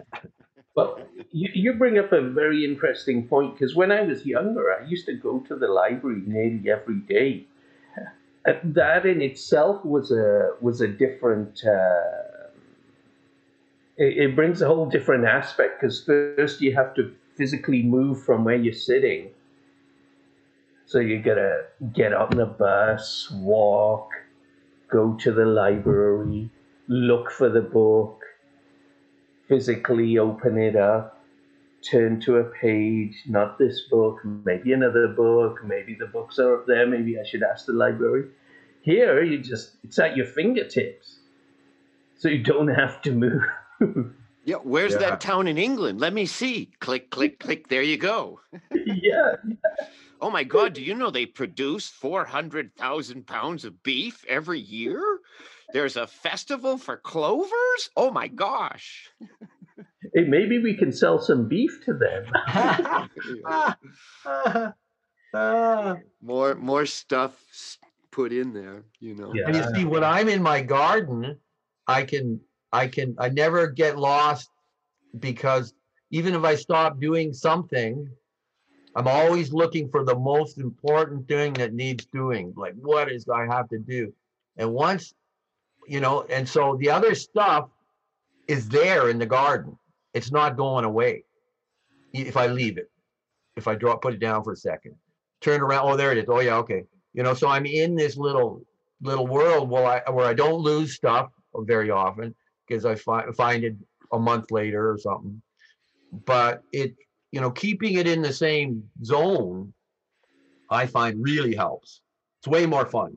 Well, 0.78 1.00
you, 1.32 1.48
you 1.54 1.72
bring 1.72 1.98
up 1.98 2.12
a 2.12 2.22
very 2.22 2.64
interesting 2.64 3.26
point 3.26 3.54
because 3.54 3.74
when 3.74 3.90
I 3.90 4.02
was 4.02 4.24
younger, 4.24 4.72
I 4.72 4.86
used 4.86 5.06
to 5.06 5.14
go 5.14 5.40
to 5.40 5.56
the 5.56 5.66
library 5.66 6.22
nearly 6.24 6.70
every 6.70 7.00
day. 7.00 7.48
And 8.44 8.76
that 8.76 9.04
in 9.04 9.20
itself 9.20 9.84
was 9.84 10.12
a 10.12 10.52
was 10.60 10.80
a 10.80 10.86
different. 10.86 11.64
Uh, 11.66 12.27
it, 13.98 14.16
it 14.16 14.36
brings 14.36 14.62
a 14.62 14.66
whole 14.66 14.86
different 14.86 15.26
aspect 15.26 15.80
because 15.80 16.02
first 16.04 16.60
you 16.60 16.74
have 16.74 16.94
to 16.94 17.12
physically 17.36 17.82
move 17.82 18.22
from 18.24 18.44
where 18.44 18.56
you're 18.56 18.72
sitting. 18.72 19.30
So 20.86 21.00
you 21.00 21.20
gotta 21.20 21.64
get 21.92 22.14
on 22.14 22.30
the 22.30 22.46
bus, 22.46 23.30
walk, 23.30 24.10
go 24.90 25.14
to 25.14 25.32
the 25.32 25.44
library, 25.44 26.48
look 26.86 27.30
for 27.30 27.50
the 27.50 27.60
book, 27.60 28.22
physically 29.48 30.16
open 30.16 30.56
it 30.56 30.76
up, 30.76 31.22
turn 31.82 32.20
to 32.20 32.36
a 32.36 32.44
page, 32.44 33.22
not 33.26 33.58
this 33.58 33.82
book, 33.90 34.24
maybe 34.24 34.72
another 34.72 35.08
book, 35.08 35.62
maybe 35.64 35.94
the 35.94 36.06
books 36.06 36.38
are 36.38 36.60
up 36.60 36.66
there, 36.66 36.86
maybe 36.86 37.18
I 37.18 37.24
should 37.24 37.42
ask 37.42 37.66
the 37.66 37.72
library. 37.72 38.30
Here, 38.82 39.22
you 39.22 39.38
just, 39.38 39.76
it's 39.84 39.98
at 39.98 40.16
your 40.16 40.26
fingertips. 40.26 41.18
So 42.16 42.28
you 42.28 42.42
don't 42.42 42.68
have 42.68 43.02
to 43.02 43.12
move. 43.12 43.42
Yeah, 44.44 44.56
where's 44.62 44.92
Yeah. 44.92 44.98
that 45.00 45.20
town 45.20 45.46
in 45.46 45.58
England? 45.58 46.00
Let 46.00 46.14
me 46.14 46.24
see. 46.26 46.70
Click, 46.80 47.10
click, 47.10 47.38
click. 47.40 47.68
There 47.68 47.82
you 47.82 47.98
go. 47.98 48.40
yeah. 48.72 49.34
Oh 50.20 50.30
my 50.30 50.42
God, 50.42 50.72
do 50.72 50.82
you 50.82 50.94
know 50.94 51.10
they 51.10 51.26
produce 51.26 51.88
400,000 51.88 53.26
pounds 53.26 53.64
of 53.64 53.82
beef 53.82 54.24
every 54.28 54.58
year? 54.58 55.20
There's 55.72 55.96
a 55.96 56.06
festival 56.06 56.78
for 56.78 56.96
clovers? 56.96 57.90
Oh 57.94 58.10
my 58.10 58.28
gosh. 58.28 59.10
Hey, 60.14 60.24
maybe 60.24 60.58
we 60.58 60.74
can 60.74 60.90
sell 60.92 61.20
some 61.20 61.46
beef 61.46 61.84
to 61.84 61.94
them. 61.94 62.24
more 66.22 66.54
more 66.54 66.86
stuff 66.86 67.78
put 68.10 68.32
in 68.32 68.54
there, 68.54 68.84
you 68.98 69.14
know. 69.14 69.32
Yeah. 69.34 69.46
And 69.46 69.56
you 69.56 69.62
see, 69.74 69.84
when 69.84 70.02
I'm 70.02 70.28
in 70.28 70.42
my 70.42 70.62
garden, 70.62 71.38
I 71.86 72.04
can, 72.04 72.40
I 72.72 72.86
can, 72.88 73.14
I 73.18 73.28
never 73.28 73.66
get 73.68 73.98
lost 73.98 74.50
because 75.18 75.74
even 76.10 76.34
if 76.34 76.44
I 76.44 76.54
stop 76.54 77.00
doing 77.00 77.32
something, 77.32 78.08
I'm 78.94 79.08
always 79.08 79.52
looking 79.52 79.88
for 79.88 80.04
the 80.04 80.18
most 80.18 80.58
important 80.58 81.28
thing 81.28 81.52
that 81.54 81.72
needs 81.72 82.06
doing. 82.06 82.52
Like, 82.56 82.74
what 82.74 83.10
is 83.10 83.28
I 83.28 83.46
have 83.46 83.68
to 83.70 83.78
do? 83.78 84.12
And 84.56 84.72
once, 84.72 85.14
you 85.86 86.00
know, 86.00 86.22
and 86.28 86.48
so 86.48 86.76
the 86.80 86.90
other 86.90 87.14
stuff 87.14 87.68
is 88.48 88.68
there 88.68 89.10
in 89.10 89.18
the 89.18 89.26
garden. 89.26 89.78
It's 90.14 90.32
not 90.32 90.56
going 90.56 90.84
away 90.84 91.24
if 92.12 92.36
I 92.36 92.46
leave 92.46 92.78
it. 92.78 92.90
If 93.56 93.68
I 93.68 93.74
draw, 93.74 93.96
put 93.96 94.14
it 94.14 94.20
down 94.20 94.42
for 94.42 94.52
a 94.52 94.56
second, 94.56 94.94
turn 95.40 95.60
around. 95.60 95.88
Oh, 95.88 95.96
there 95.96 96.12
it 96.12 96.18
is. 96.18 96.24
Oh, 96.28 96.40
yeah, 96.40 96.56
okay. 96.56 96.84
You 97.12 97.22
know, 97.22 97.34
so 97.34 97.48
I'm 97.48 97.66
in 97.66 97.94
this 97.94 98.16
little 98.16 98.62
little 99.00 99.26
world 99.26 99.68
where 99.68 99.84
I 99.84 100.10
where 100.10 100.26
I 100.26 100.34
don't 100.34 100.60
lose 100.60 100.94
stuff 100.94 101.30
very 101.54 101.90
often 101.90 102.34
because 102.68 102.84
I 102.84 102.94
find 102.94 103.34
find 103.34 103.64
it 103.64 103.76
a 104.12 104.18
month 104.18 104.50
later 104.50 104.90
or 104.90 104.98
something. 104.98 105.40
But 106.24 106.62
it, 106.72 106.94
you 107.32 107.40
know, 107.40 107.50
keeping 107.50 107.94
it 107.94 108.06
in 108.06 108.22
the 108.22 108.32
same 108.32 108.88
zone, 109.04 109.72
I 110.70 110.86
find 110.86 111.22
really 111.22 111.54
helps. 111.54 112.02
It's 112.40 112.48
way 112.48 112.66
more 112.66 112.86
fun. 112.86 113.16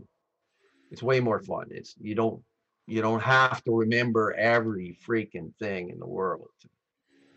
It's 0.90 1.04
way 1.04 1.20
more 1.20 1.40
fun. 1.40 1.68
It's 1.70 1.96
you 2.00 2.16
don't 2.16 2.42
you 2.88 3.02
don't 3.02 3.22
have 3.22 3.64
to 3.64 3.72
remember 3.72 4.34
every 4.34 4.98
freaking 5.08 5.56
thing 5.58 5.90
in 5.90 6.00
the 6.00 6.08
world 6.08 6.50
to, 6.62 6.70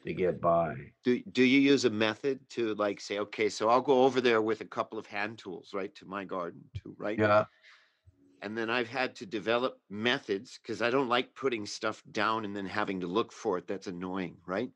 to 0.06 0.14
get 0.14 0.40
by. 0.40 0.74
Do 1.04 1.20
do 1.30 1.44
you 1.44 1.60
use 1.60 1.84
a 1.84 1.90
method 1.90 2.40
to 2.50 2.74
like 2.74 3.00
say, 3.00 3.18
okay, 3.20 3.48
so 3.48 3.68
I'll 3.68 3.80
go 3.80 4.04
over 4.04 4.20
there 4.20 4.42
with 4.42 4.60
a 4.60 4.66
couple 4.66 4.98
of 4.98 5.06
hand 5.06 5.38
tools, 5.38 5.70
right, 5.72 5.94
to 5.96 6.06
my 6.06 6.24
garden 6.24 6.62
too, 6.82 6.94
right? 6.98 7.18
Yeah. 7.18 7.44
And 8.44 8.58
then 8.58 8.68
I've 8.68 8.90
had 8.90 9.16
to 9.16 9.26
develop 9.26 9.80
methods 9.88 10.60
because 10.60 10.82
I 10.82 10.90
don't 10.90 11.08
like 11.08 11.34
putting 11.34 11.64
stuff 11.64 12.02
down 12.12 12.44
and 12.44 12.54
then 12.54 12.66
having 12.66 13.00
to 13.00 13.06
look 13.06 13.32
for 13.32 13.56
it. 13.56 13.66
That's 13.66 13.86
annoying, 13.86 14.36
right? 14.46 14.68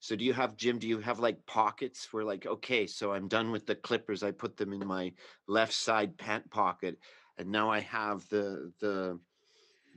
So 0.00 0.14
do 0.14 0.26
you 0.26 0.34
have 0.34 0.58
Jim? 0.58 0.78
Do 0.78 0.86
you 0.86 0.98
have 0.98 1.18
like 1.18 1.46
pockets 1.46 2.12
where 2.12 2.22
like 2.22 2.44
okay, 2.44 2.86
so 2.86 3.14
I'm 3.14 3.26
done 3.26 3.50
with 3.50 3.64
the 3.64 3.74
clippers. 3.76 4.22
I 4.22 4.32
put 4.32 4.58
them 4.58 4.74
in 4.74 4.86
my 4.86 5.14
left 5.46 5.72
side 5.72 6.18
pant 6.18 6.50
pocket, 6.50 6.98
and 7.38 7.48
now 7.48 7.70
I 7.70 7.80
have 7.80 8.28
the 8.28 8.72
the 8.78 9.18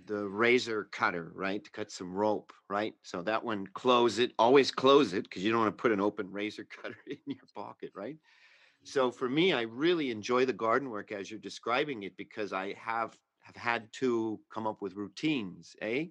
the 0.06 0.26
razor 0.26 0.88
cutter, 0.90 1.34
right, 1.36 1.62
to 1.64 1.72
cut 1.72 1.92
some 1.92 2.14
rope, 2.14 2.54
right? 2.70 2.94
So 3.04 3.22
that 3.24 3.44
one 3.44 3.68
close 3.68 4.20
it, 4.20 4.32
always 4.40 4.72
close 4.72 5.12
it 5.14 5.24
because 5.24 5.44
you 5.44 5.52
don't 5.52 5.60
want 5.60 5.78
to 5.78 5.82
put 5.82 5.92
an 5.92 6.00
open 6.00 6.32
razor 6.32 6.66
cutter 6.82 6.98
in 7.08 7.18
your 7.28 7.46
pocket, 7.54 7.92
right? 7.94 8.16
So 8.84 9.12
for 9.12 9.30
me, 9.30 9.54
I 9.54 9.62
really 9.62 10.12
enjoy 10.12 10.46
the 10.46 10.54
garden 10.54 10.90
work 10.90 11.12
as 11.12 11.30
you're 11.30 11.40
describing 11.40 12.04
it 12.04 12.18
because 12.18 12.52
I 12.54 12.74
have 12.74 13.18
have 13.42 13.56
had 13.56 13.92
to 13.94 14.40
come 14.54 14.68
up 14.68 14.82
with 14.82 14.96
routines, 14.96 15.76
eh? 15.82 16.06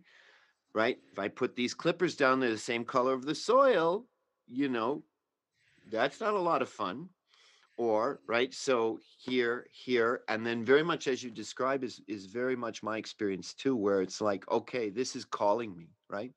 Right? 0.74 0.98
If 1.12 1.18
I 1.18 1.28
put 1.28 1.56
these 1.56 1.74
clippers 1.74 2.16
down, 2.16 2.40
they're 2.40 2.50
the 2.50 2.59
same 2.59 2.85
color 2.85 3.12
of 3.12 3.24
the 3.24 3.35
soil, 3.35 4.06
you 4.48 4.68
know, 4.68 5.04
that's 5.90 6.20
not 6.20 6.35
a 6.35 6.38
lot 6.38 6.62
of 6.62 6.68
fun 6.68 7.09
or 7.80 8.20
right 8.26 8.52
so 8.52 8.98
here 9.18 9.66
here 9.72 10.20
and 10.28 10.44
then 10.44 10.62
very 10.62 10.83
much 10.83 11.09
as 11.09 11.22
you 11.22 11.30
describe 11.30 11.83
is 11.83 12.02
is 12.09 12.26
very 12.26 12.54
much 12.54 12.83
my 12.83 12.98
experience 12.98 13.54
too 13.54 13.74
where 13.74 14.02
it's 14.02 14.20
like 14.20 14.48
okay 14.50 14.90
this 14.90 15.16
is 15.16 15.24
calling 15.24 15.74
me 15.74 15.88
right 16.11 16.33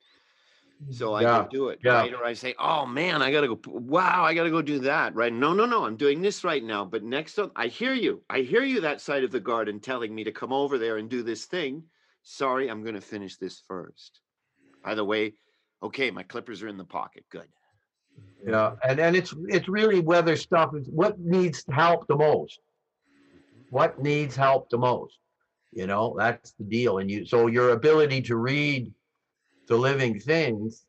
so 0.90 1.14
i 1.14 1.22
Yeah, 1.22 1.42
can 1.42 1.48
do 1.48 1.68
it 1.68 1.80
yeah. 1.82 2.02
right 2.02 2.12
or 2.12 2.24
i 2.24 2.32
say 2.32 2.54
oh 2.58 2.84
man 2.84 3.22
i 3.22 3.30
gotta 3.32 3.48
go 3.48 3.58
wow 3.66 4.22
i 4.24 4.34
gotta 4.34 4.50
go 4.50 4.60
do 4.62 4.78
that 4.78 5.14
right 5.14 5.32
no 5.32 5.52
no 5.54 5.64
no 5.64 5.84
i'm 5.84 5.96
doing 5.96 6.20
this 6.20 6.44
right 6.44 6.64
now 6.64 6.84
but 6.84 7.02
next 7.02 7.38
up 7.38 7.52
i 7.56 7.66
hear 7.66 7.94
you 7.94 8.22
i 8.28 8.40
hear 8.40 8.62
you 8.62 8.80
that 8.80 9.00
side 9.00 9.24
of 9.24 9.30
the 9.30 9.40
garden 9.40 9.80
telling 9.80 10.14
me 10.14 10.24
to 10.24 10.32
come 10.32 10.52
over 10.52 10.78
there 10.78 10.98
and 10.98 11.08
do 11.08 11.22
this 11.22 11.46
thing 11.46 11.82
sorry 12.22 12.68
i'm 12.68 12.84
gonna 12.84 13.00
finish 13.00 13.36
this 13.36 13.62
first 13.66 14.20
by 14.82 14.94
the 14.94 15.04
way 15.04 15.34
okay 15.82 16.10
my 16.10 16.22
clippers 16.22 16.62
are 16.62 16.68
in 16.68 16.76
the 16.76 16.84
pocket 16.84 17.24
good 17.30 17.48
Yeah, 18.46 18.74
and 18.86 19.00
and 19.00 19.16
it's 19.16 19.34
it's 19.48 19.68
really 19.68 20.00
whether 20.00 20.36
stuff 20.36 20.74
is 20.74 20.88
what 20.88 21.18
needs 21.18 21.64
help 21.70 22.06
the 22.06 22.16
most. 22.16 22.60
What 23.70 24.00
needs 24.00 24.36
help 24.36 24.68
the 24.70 24.78
most? 24.78 25.18
You 25.72 25.86
know, 25.86 26.14
that's 26.18 26.52
the 26.52 26.64
deal. 26.64 26.98
And 26.98 27.10
you 27.10 27.24
so 27.24 27.46
your 27.46 27.70
ability 27.70 28.22
to 28.22 28.36
read 28.36 28.92
the 29.66 29.76
living 29.76 30.18
things 30.18 30.86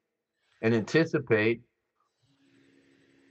and 0.61 0.73
anticipate 0.73 1.61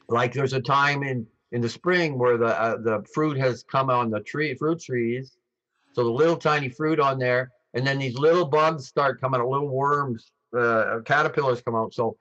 like 0.08 0.32
there's 0.32 0.52
a 0.52 0.60
time 0.60 1.02
in 1.02 1.26
in 1.52 1.60
the 1.60 1.68
spring 1.68 2.18
where 2.18 2.36
the 2.36 2.60
uh, 2.60 2.76
the 2.76 3.04
fruit 3.14 3.36
has 3.36 3.62
come 3.62 3.90
on 3.90 4.10
the 4.10 4.20
tree 4.20 4.54
fruit 4.54 4.80
trees. 4.80 5.36
So 5.92 6.02
the 6.02 6.10
little 6.10 6.36
tiny 6.36 6.68
fruit 6.68 6.98
on 6.98 7.18
there 7.18 7.50
and 7.74 7.86
then 7.86 7.98
these 7.98 8.18
little 8.18 8.44
bugs 8.44 8.86
start 8.86 9.20
coming 9.20 9.40
out 9.40 9.48
little 9.48 9.68
worms 9.68 10.32
uh, 10.56 11.00
caterpillars 11.04 11.62
come 11.62 11.74
out. 11.76 11.94
So 11.94 12.16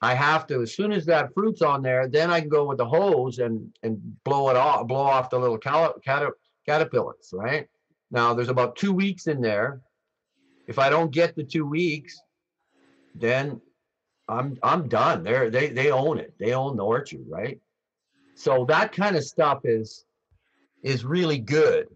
i 0.00 0.14
have 0.14 0.46
to 0.46 0.62
as 0.62 0.74
soon 0.74 0.92
as 0.92 1.04
that 1.06 1.34
fruit's 1.34 1.60
on 1.60 1.82
there 1.82 2.06
then 2.06 2.30
i 2.30 2.38
can 2.38 2.48
go 2.48 2.64
with 2.64 2.78
the 2.78 2.86
hose 2.86 3.40
and 3.40 3.68
and 3.82 3.98
blow 4.22 4.48
it 4.48 4.56
off 4.56 4.86
blow 4.86 5.02
off 5.02 5.28
the 5.28 5.36
little 5.36 5.58
cal- 5.58 5.98
cater- 6.04 6.36
caterpillars 6.66 7.30
right? 7.32 7.66
Now 8.10 8.32
there's 8.32 8.48
about 8.48 8.76
two 8.76 8.92
weeks 8.92 9.26
in 9.26 9.40
there. 9.40 9.80
If 10.66 10.78
i 10.78 10.88
don't 10.88 11.10
get 11.10 11.34
the 11.34 11.44
two 11.44 11.66
weeks 11.66 12.16
then 13.14 13.60
i'm 14.28 14.58
i'm 14.62 14.88
done. 14.88 15.22
They're 15.24 15.50
they 15.50 15.68
they 15.68 15.90
own 15.90 16.18
it. 16.18 16.34
They 16.38 16.52
own 16.52 16.76
the 16.76 16.84
orchard 16.84 17.24
right? 17.28 17.58
So 18.34 18.64
that 18.66 18.92
kind 18.92 19.16
of 19.16 19.24
stuff 19.24 19.60
is 19.64 20.04
is 20.82 21.04
really 21.04 21.38
good. 21.38 21.88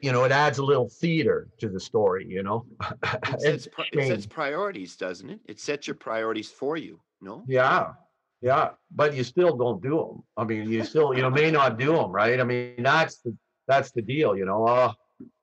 You 0.00 0.12
know 0.12 0.24
it 0.24 0.32
adds 0.32 0.58
a 0.58 0.64
little 0.64 0.88
theater 0.88 1.48
to 1.58 1.68
the 1.68 1.80
story 1.80 2.26
you 2.28 2.42
know? 2.42 2.64
It 3.02 3.40
sets, 3.40 3.68
it 3.92 4.06
sets 4.06 4.26
priorities, 4.26 4.96
doesn't 4.96 5.28
it? 5.28 5.40
It 5.46 5.60
sets 5.60 5.86
your 5.86 5.96
priorities 5.96 6.50
for 6.50 6.76
you. 6.76 7.00
No. 7.22 7.44
yeah 7.46 7.92
yeah 8.40 8.70
but 8.90 9.12
you 9.14 9.22
still 9.24 9.54
don't 9.54 9.82
do 9.82 9.90
them 9.90 10.22
i 10.38 10.44
mean 10.44 10.66
you 10.70 10.82
still 10.84 11.12
you 11.14 11.20
know 11.20 11.28
may 11.28 11.50
not 11.60 11.78
do 11.78 11.92
them 11.94 12.10
right? 12.10 12.40
I 12.40 12.44
mean 12.44 12.82
that's 12.82 13.18
the 13.18 13.36
that's 13.68 13.90
the 13.90 14.00
deal 14.00 14.34
you 14.34 14.46
know? 14.46 14.66
Oh 14.66 14.92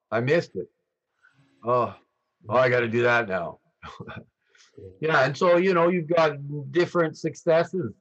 i 0.09 0.19
missed 0.19 0.55
it. 0.55 0.67
Oh 1.63 1.93
oh 2.49 2.57
i 2.57 2.67
got 2.69 2.79
to 2.79 2.87
do 2.87 3.03
that 3.03 3.27
now 3.29 3.59
yeah 4.99 5.25
and 5.25 5.35
so 5.35 5.57
you 5.57 5.73
know 5.73 5.89
you've 5.89 6.07
got 6.07 6.37
different 6.71 7.17
successes. 7.17 7.93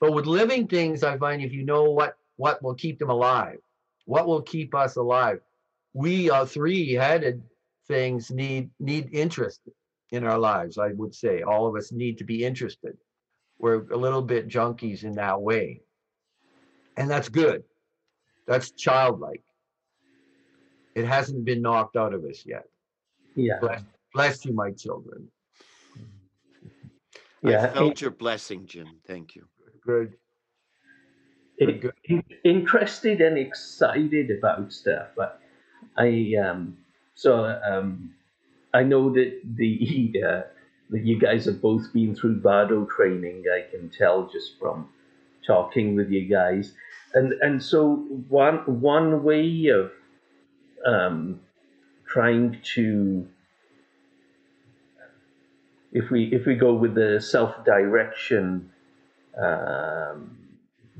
But 0.00 0.12
with 0.12 0.26
living 0.26 0.66
things 0.68 1.02
i 1.02 1.16
find 1.18 1.42
if 1.42 1.52
you 1.52 1.64
know 1.64 1.90
what 1.90 2.16
what 2.36 2.62
will 2.62 2.74
keep 2.74 2.98
them 2.98 3.10
alive 3.10 3.58
what 4.06 4.26
will 4.26 4.42
keep 4.42 4.74
us 4.74 4.96
alive 4.96 5.40
we 5.92 6.30
uh, 6.30 6.44
three-headed 6.44 7.42
things 7.88 8.30
need 8.30 8.70
need 8.78 9.08
interest 9.12 9.60
in 10.10 10.24
our 10.24 10.38
lives 10.38 10.78
i 10.78 10.88
would 10.92 11.14
say. 11.14 11.42
All 11.42 11.66
of 11.66 11.76
us 11.76 11.92
need 11.92 12.18
to 12.18 12.24
be 12.24 12.44
interested. 12.44 12.96
We're 13.58 13.86
a 13.90 13.96
little 13.96 14.22
bit 14.22 14.48
junkies 14.48 15.04
in 15.04 15.12
that 15.12 15.40
way. 15.40 15.80
And 16.96 17.10
that's 17.10 17.28
good. 17.28 17.64
That's 18.46 18.70
childlike. 18.72 19.42
It 20.94 21.06
hasn't 21.06 21.44
been 21.44 21.62
knocked 21.62 21.96
out 21.96 22.14
of 22.14 22.24
us 22.24 22.44
yet. 22.46 22.64
Yeah. 23.34 23.58
bless, 23.60 23.82
bless 24.12 24.44
you 24.44 24.52
my 24.52 24.70
children 24.70 25.28
Yeah. 27.44 27.64
I 27.64 27.74
felt 27.74 28.00
your 28.00 28.10
blessing, 28.10 28.66
Jim. 28.66 28.88
Thank 29.06 29.36
you. 29.36 29.46
good 29.86 30.14
in- 31.58 31.78
good. 31.80 31.92
in- 32.04 32.24
interested 32.44 33.20
and 33.20 33.38
excited 33.38 34.30
about 34.30 34.72
stuff. 34.72 35.08
But 35.16 35.40
I 35.96 36.34
um 36.42 36.76
so 37.14 37.44
um 37.66 38.14
I 38.72 38.82
know 38.82 39.12
that 39.12 39.40
the 39.44 40.14
uh, 40.26 40.42
that 40.90 41.04
you 41.04 41.18
guys 41.18 41.44
have 41.46 41.60
both 41.60 41.92
been 41.92 42.14
through 42.14 42.40
Vado 42.40 42.86
training. 42.86 43.44
I 43.52 43.70
can 43.70 43.90
tell 43.90 44.26
just 44.26 44.58
from 44.58 44.88
talking 45.46 45.94
with 45.94 46.10
you 46.10 46.28
guys, 46.28 46.72
and 47.14 47.32
and 47.40 47.62
so 47.62 47.96
one 48.28 48.58
one 48.80 49.22
way 49.22 49.66
of 49.68 49.92
um 50.86 51.40
trying 52.06 52.58
to 52.74 53.26
if 55.94 56.10
we 56.10 56.24
if 56.32 56.44
we 56.44 56.54
go 56.56 56.74
with 56.74 56.94
the 56.94 57.20
self 57.20 57.64
direction 57.64 58.70
um, 59.40 60.36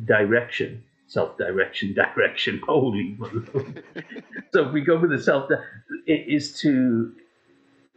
direction 0.05 0.83
self 1.09 1.37
direction 1.37 1.93
direction 2.03 2.61
holy 2.65 3.19
so 4.53 4.67
if 4.67 4.73
we 4.73 4.81
go 4.81 4.99
with 4.99 5.11
the 5.11 5.19
self 5.19 5.51
it 6.07 6.25
is 6.29 6.59
to 6.59 7.13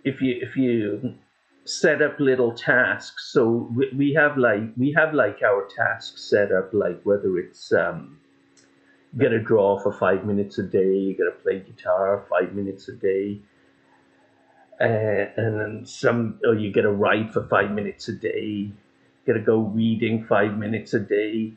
if 0.04 0.22
you 0.22 0.38
if 0.42 0.58
you 0.58 1.14
set 1.66 2.02
up 2.02 2.20
little 2.20 2.54
tasks 2.54 3.30
so 3.32 3.70
we, 3.76 3.90
we 3.96 4.14
have 4.14 4.38
like 4.38 4.62
we 4.76 4.92
have 4.92 5.14
like 5.14 5.42
our 5.44 5.68
tasks 5.76 6.24
set 6.24 6.52
up 6.52 6.74
like 6.74 7.00
whether 7.04 7.38
it's 7.38 7.72
um 7.74 8.20
you 9.14 9.22
gotta 9.22 9.40
draw 9.40 9.80
for 9.80 9.92
five 9.92 10.26
minutes 10.26 10.58
a 10.58 10.64
day 10.64 10.96
you 10.96 11.16
gotta 11.16 11.38
play 11.44 11.60
guitar 11.60 12.26
five 12.30 12.54
minutes 12.54 12.88
a 12.88 12.94
day 12.94 13.40
uh, 14.80 15.26
and 15.38 15.60
then 15.60 15.86
some 15.86 16.40
or 16.46 16.56
you 16.56 16.72
gotta 16.72 16.92
write 16.92 17.34
for 17.34 17.48
five 17.48 17.72
minutes 17.72 18.08
a 18.10 18.14
day. 18.14 18.42
You 18.46 18.74
gotta 19.26 19.40
go 19.40 19.60
reading 19.60 20.26
five 20.26 20.58
minutes 20.58 20.94
a 20.94 21.00
day. 21.00 21.54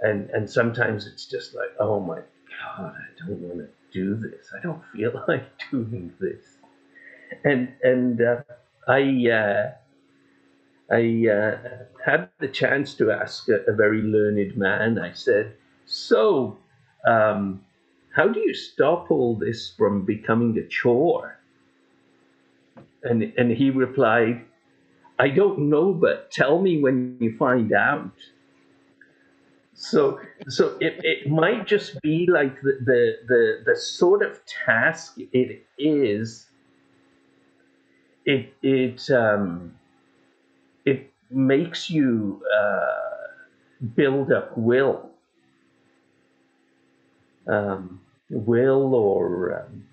And 0.00 0.30
and 0.30 0.48
sometimes 0.48 1.06
it's 1.06 1.24
just 1.24 1.54
like 1.54 1.70
oh 1.80 1.98
my 2.00 2.18
god 2.18 2.94
i 2.94 3.26
don't 3.26 3.40
want 3.40 3.58
to 3.58 3.68
do 3.92 4.14
this. 4.16 4.52
I 4.56 4.62
don't 4.62 4.82
feel 4.92 5.24
like 5.28 5.46
doing 5.70 6.12
this. 6.20 6.44
And 7.44 7.72
and 7.82 8.20
uh, 8.20 8.42
i 8.86 9.02
uh, 9.30 9.72
i 10.90 11.28
uh, 11.28 11.58
had 12.04 12.28
the 12.38 12.48
chance 12.48 12.94
to 12.94 13.10
ask 13.10 13.48
a, 13.48 13.60
a 13.66 13.74
very 13.74 14.02
learned 14.02 14.56
man. 14.56 14.98
I 14.98 15.12
said 15.12 15.54
so 15.86 16.58
um, 17.06 17.62
how 18.14 18.28
do 18.28 18.40
you 18.40 18.54
stop 18.54 19.10
all 19.10 19.36
this 19.36 19.72
from 19.76 20.04
becoming 20.04 20.58
a 20.58 20.66
chore 20.68 21.37
and 23.02 23.32
and 23.36 23.50
he 23.50 23.70
replied 23.70 24.44
i 25.18 25.28
don't 25.28 25.58
know 25.58 25.92
but 25.92 26.30
tell 26.30 26.60
me 26.60 26.80
when 26.80 27.16
you 27.20 27.36
find 27.36 27.72
out. 27.72 28.12
So 29.74 30.20
so 30.48 30.76
it, 30.80 31.00
it 31.04 31.30
might 31.30 31.66
just 31.66 32.00
be 32.02 32.26
like 32.30 32.60
the, 32.62 32.78
the 32.84 33.12
the 33.28 33.62
the 33.66 33.76
sort 33.76 34.22
of 34.22 34.44
task 34.46 35.14
it 35.32 35.64
is 35.78 36.46
it 38.26 38.52
it 38.62 39.08
um 39.10 39.74
it 40.84 41.12
makes 41.30 41.90
you 41.90 42.42
uh, 42.60 43.86
build 43.94 44.32
up 44.32 44.56
will. 44.56 45.10
Um, 47.46 48.00
will 48.30 48.94
or 48.94 49.62
um, 49.62 49.87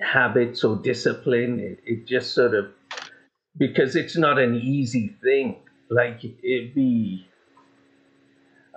habits 0.00 0.64
or 0.64 0.76
discipline 0.76 1.58
it, 1.60 1.80
it 1.84 2.06
just 2.06 2.32
sort 2.32 2.54
of 2.54 2.66
because 3.56 3.96
it's 3.96 4.16
not 4.16 4.38
an 4.38 4.54
easy 4.54 5.16
thing 5.22 5.56
like 5.90 6.24
it'd 6.24 6.74
be 6.74 7.26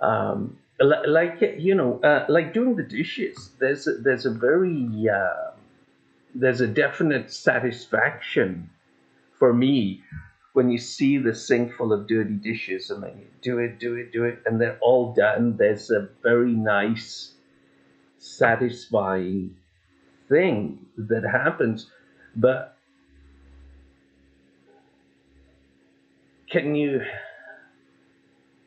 um, 0.00 0.58
like 0.80 1.40
you 1.58 1.74
know, 1.74 2.00
uh, 2.00 2.26
like 2.28 2.52
doing 2.52 2.76
the 2.76 2.82
dishes. 2.82 3.50
There's 3.58 3.86
a, 3.86 3.92
there's 3.94 4.26
a 4.26 4.30
very 4.30 5.08
uh, 5.08 5.52
there's 6.34 6.60
a 6.60 6.66
definite 6.66 7.32
satisfaction 7.32 8.70
for 9.38 9.52
me 9.52 10.02
when 10.54 10.70
you 10.70 10.78
see 10.78 11.16
the 11.18 11.34
sink 11.34 11.72
full 11.72 11.92
of 11.92 12.06
dirty 12.06 12.34
dishes 12.34 12.90
and 12.90 13.02
then 13.02 13.16
you 13.18 13.26
do 13.40 13.58
it, 13.58 13.78
do 13.78 13.94
it, 13.94 14.12
do 14.12 14.24
it, 14.24 14.40
and 14.44 14.60
they're 14.60 14.78
all 14.82 15.14
done, 15.14 15.56
there's 15.56 15.90
a 15.90 16.10
very 16.22 16.52
nice, 16.52 17.32
satisfying 18.18 19.56
thing 20.32 20.86
that 20.96 21.24
happens. 21.24 21.90
But 22.34 22.76
can 26.50 26.74
you 26.74 27.02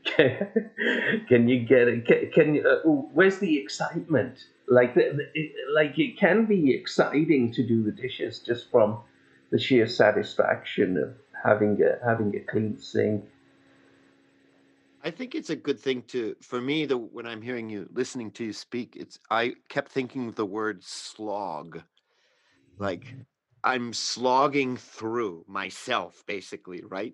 can 0.16 1.48
you 1.48 1.66
get 1.66 1.88
it 1.88 2.06
can, 2.06 2.32
can 2.32 2.56
you, 2.56 2.68
uh, 2.68 2.90
where's 3.14 3.40
the 3.40 3.58
excitement 3.58 4.46
like 4.68 4.94
the, 4.96 5.02
the, 5.18 5.26
it, 5.34 5.52
like 5.74 5.98
it 5.98 6.18
can 6.18 6.46
be 6.46 6.74
exciting 6.74 7.52
to 7.54 7.64
do 7.64 7.84
the 7.84 7.92
dishes 7.92 8.40
just 8.40 8.70
from 8.72 9.00
the 9.52 9.60
sheer 9.60 9.88
satisfaction 9.88 10.98
of 10.98 11.14
having 11.44 11.82
a 11.82 12.06
having 12.06 12.36
a 12.36 12.40
clean 12.52 12.78
sink 12.80 13.26
I 15.06 15.12
think 15.12 15.36
it's 15.36 15.52
a 15.52 15.56
good 15.56 15.80
thing 15.80 16.02
to 16.08 16.36
for 16.42 16.60
me 16.60 16.86
the 16.86 16.98
when 16.98 17.28
I'm 17.28 17.42
hearing 17.42 17.70
you 17.70 17.88
listening 17.94 18.32
to 18.32 18.46
you 18.46 18.54
speak 18.54 18.96
it's 18.96 19.20
I 19.30 19.54
kept 19.70 19.92
thinking 19.92 20.28
of 20.28 20.36
the 20.36 20.46
word 20.46 20.84
slog. 20.84 21.84
Like 22.80 23.06
mm-hmm. 23.06 23.22
I'm 23.64 23.94
slogging 23.94 24.78
through 24.78 25.46
myself 25.48 26.24
basically 26.26 26.84
right? 26.84 27.14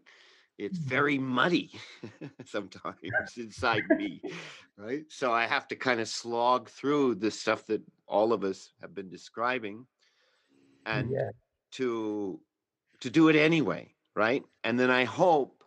It's 0.57 0.79
mm-hmm. 0.79 0.89
very 0.89 1.17
muddy 1.17 1.71
sometimes 2.45 2.95
inside 3.35 3.83
me 3.89 4.21
right? 4.77 5.03
So 5.09 5.33
I 5.33 5.45
have 5.45 5.67
to 5.67 5.75
kind 5.75 5.99
of 5.99 6.07
slog 6.07 6.69
through 6.69 7.15
the 7.15 7.29
stuff 7.29 7.67
that 7.67 7.81
all 8.07 8.31
of 8.31 8.45
us 8.45 8.71
have 8.79 8.95
been 8.95 9.09
describing 9.09 9.85
and 10.85 11.11
yeah. 11.11 11.31
to 11.71 12.39
to 13.01 13.09
do 13.09 13.27
it 13.27 13.35
anyway 13.35 13.93
right? 14.15 14.43
And 14.63 14.79
then 14.79 14.91
I 14.91 15.05
hope 15.05 15.60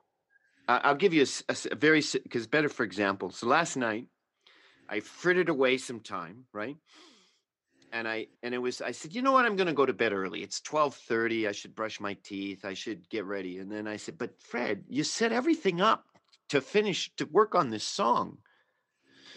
I'll 0.67 0.95
give 0.95 1.13
you 1.13 1.27
a 1.49 1.77
very 1.77 2.03
because 2.23 2.47
better 2.47 2.69
for 2.69 2.85
example. 2.85 3.31
So 3.31 3.47
last 3.47 3.77
night 3.77 4.07
I 4.89 5.01
frittered 5.01 5.49
away 5.49 5.79
some 5.79 6.01
time, 6.01 6.45
right? 6.53 6.77
And 7.93 8.09
I 8.09 8.27
and 8.43 8.55
it 8.55 8.59
was 8.59 8.81
I 8.81 8.93
said, 8.93 9.15
you 9.15 9.23
know 9.23 9.33
what? 9.33 9.45
I'm 9.45 9.57
going 9.57 9.67
to 9.67 9.73
go 9.73 9.87
to 9.87 9.93
bed 9.93 10.13
early. 10.13 10.43
It's 10.43 10.61
twelve 10.61 10.95
thirty. 10.95 11.47
I 11.47 11.53
should 11.53 11.75
brush 11.75 12.01
my 12.01 12.15
teeth. 12.25 12.65
I 12.65 12.75
should 12.75 13.09
get 13.09 13.25
ready. 13.25 13.59
And 13.59 13.71
then 13.71 13.87
I 13.87 13.97
said, 13.97 14.19
but 14.19 14.41
Fred, 14.41 14.85
you 14.89 15.05
set 15.05 15.33
everything 15.33 15.81
up 15.81 16.05
to 16.49 16.61
finish 16.61 17.11
to 17.17 17.27
work 17.27 17.55
on 17.55 17.71
this 17.71 17.85
song. 17.85 18.39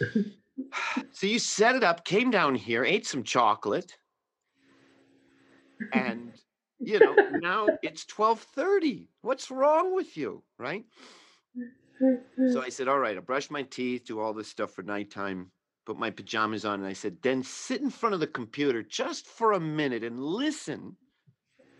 so 1.12 1.26
you 1.26 1.38
set 1.38 1.76
it 1.76 1.84
up, 1.84 2.04
came 2.04 2.30
down 2.30 2.54
here, 2.54 2.84
ate 2.84 3.06
some 3.06 3.22
chocolate, 3.22 3.96
and 5.92 6.32
you 6.78 6.98
know 6.98 7.14
now 7.40 7.68
it's 7.82 8.04
twelve 8.04 8.40
thirty. 8.40 9.08
What's 9.22 9.50
wrong 9.50 9.94
with 9.94 10.16
you, 10.16 10.42
right? 10.58 10.84
Mm-hmm. 12.02 12.52
So 12.52 12.62
I 12.62 12.68
said, 12.68 12.88
all 12.88 12.98
right, 12.98 13.16
I'll 13.16 13.22
brush 13.22 13.50
my 13.50 13.62
teeth, 13.62 14.06
do 14.06 14.20
all 14.20 14.32
this 14.32 14.48
stuff 14.48 14.72
for 14.72 14.82
nighttime, 14.82 15.50
put 15.84 15.98
my 15.98 16.10
pajamas 16.10 16.64
on. 16.64 16.80
And 16.80 16.88
I 16.88 16.92
said, 16.92 17.16
then 17.22 17.42
sit 17.42 17.80
in 17.80 17.90
front 17.90 18.14
of 18.14 18.20
the 18.20 18.26
computer 18.26 18.82
just 18.82 19.26
for 19.26 19.52
a 19.52 19.60
minute 19.60 20.04
and 20.04 20.22
listen 20.22 20.96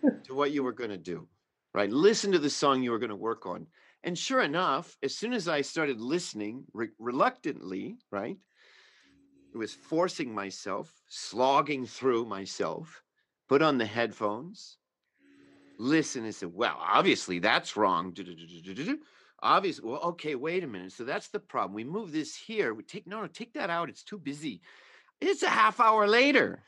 to 0.25 0.35
what 0.35 0.53
you 0.53 0.63
were 0.63 0.73
going 0.73 0.91
to 0.91 0.99
do, 0.99 1.29
right? 1.75 1.91
Listen 1.91 2.33
to 2.33 2.39
the 2.39 2.51
song 2.51 2.83
you 2.83 2.91
were 2.91 2.99
going 2.99 3.11
to 3.11 3.17
work 3.17 3.47
on. 3.47 3.67
And 4.05 4.17
sure 4.17 4.43
enough, 4.43 4.97
as 5.03 5.17
soon 5.17 5.33
as 5.33 5.49
I 5.49 5.61
started 5.61 6.01
listening 6.01 6.65
re- 6.73 6.89
reluctantly, 6.99 7.97
right? 8.11 8.37
It 9.53 9.59
was 9.59 9.75
forcing 9.75 10.35
myself, 10.35 10.93
slogging 11.09 11.87
through 11.87 12.27
myself, 12.27 13.03
put 13.49 13.63
on 13.63 13.79
the 13.79 13.87
headphones, 13.87 14.77
listen 15.79 16.25
and 16.25 16.35
said, 16.35 16.53
well, 16.53 16.77
obviously 16.79 17.39
that's 17.39 17.77
wrong. 17.77 18.15
Obviously, 19.41 19.89
well, 19.89 20.01
okay, 20.01 20.35
wait 20.35 20.65
a 20.65 20.67
minute. 20.67 20.93
So 20.93 21.05
that's 21.05 21.29
the 21.29 21.39
problem. 21.39 21.75
We 21.75 21.85
move 21.85 22.13
this 22.13 22.35
here. 22.35 22.75
We 22.75 22.83
take 22.83 23.07
no, 23.07 23.21
no, 23.21 23.27
take 23.29 23.55
that 23.55 23.71
out. 23.71 23.89
It's 23.89 24.03
too 24.03 24.19
busy. 24.19 24.61
It's 25.21 25.43
a 25.43 25.49
half 25.49 25.81
hour 25.81 26.07
later. 26.07 26.63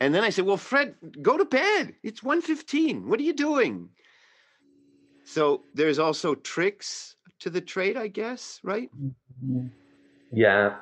And 0.00 0.14
then 0.14 0.24
I 0.24 0.30
said, 0.30 0.44
well, 0.44 0.56
Fred, 0.56 0.94
go 1.22 1.38
to 1.38 1.44
bed. 1.44 1.94
It's 2.02 2.20
1.15. 2.20 3.06
What 3.06 3.18
are 3.18 3.22
you 3.22 3.32
doing? 3.32 3.88
So 5.24 5.62
there's 5.74 5.98
also 5.98 6.34
tricks 6.34 7.16
to 7.40 7.50
the 7.50 7.60
trade, 7.60 7.96
I 7.96 8.08
guess, 8.08 8.60
right? 8.62 8.90
Mm-hmm. 8.94 9.66
yeah 10.32 10.76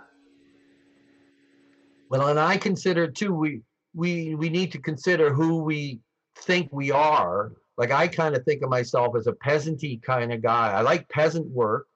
Well, 2.11 2.29
and 2.29 2.39
I 2.39 2.57
consider 2.57 3.11
too, 3.11 3.35
we 3.35 3.63
we 3.95 4.35
we 4.35 4.49
need 4.49 4.73
to 4.73 4.79
consider 4.79 5.33
who 5.33 5.63
we 5.63 6.01
think 6.37 6.69
we 6.73 6.91
are. 6.91 7.53
Like 7.77 7.91
I 7.91 8.09
kind 8.09 8.37
of 8.37 8.45
think 8.45 8.63
of 8.63 8.71
myself 8.71 9.17
as 9.17 9.27
a 9.27 9.33
peasanty 9.33 10.01
kind 10.03 10.33
of 10.33 10.43
guy. 10.43 10.73
I 10.73 10.81
like 10.83 11.09
peasant 11.09 11.47
work. 11.47 11.87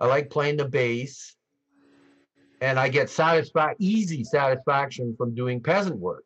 I 0.00 0.06
like 0.06 0.30
playing 0.30 0.56
the 0.56 0.68
bass. 0.68 1.34
And 2.60 2.78
I 2.78 2.88
get 2.88 3.06
satisfa- 3.06 3.76
easy 3.78 4.24
satisfaction 4.24 5.14
from 5.16 5.34
doing 5.34 5.62
peasant 5.62 5.96
work 5.96 6.24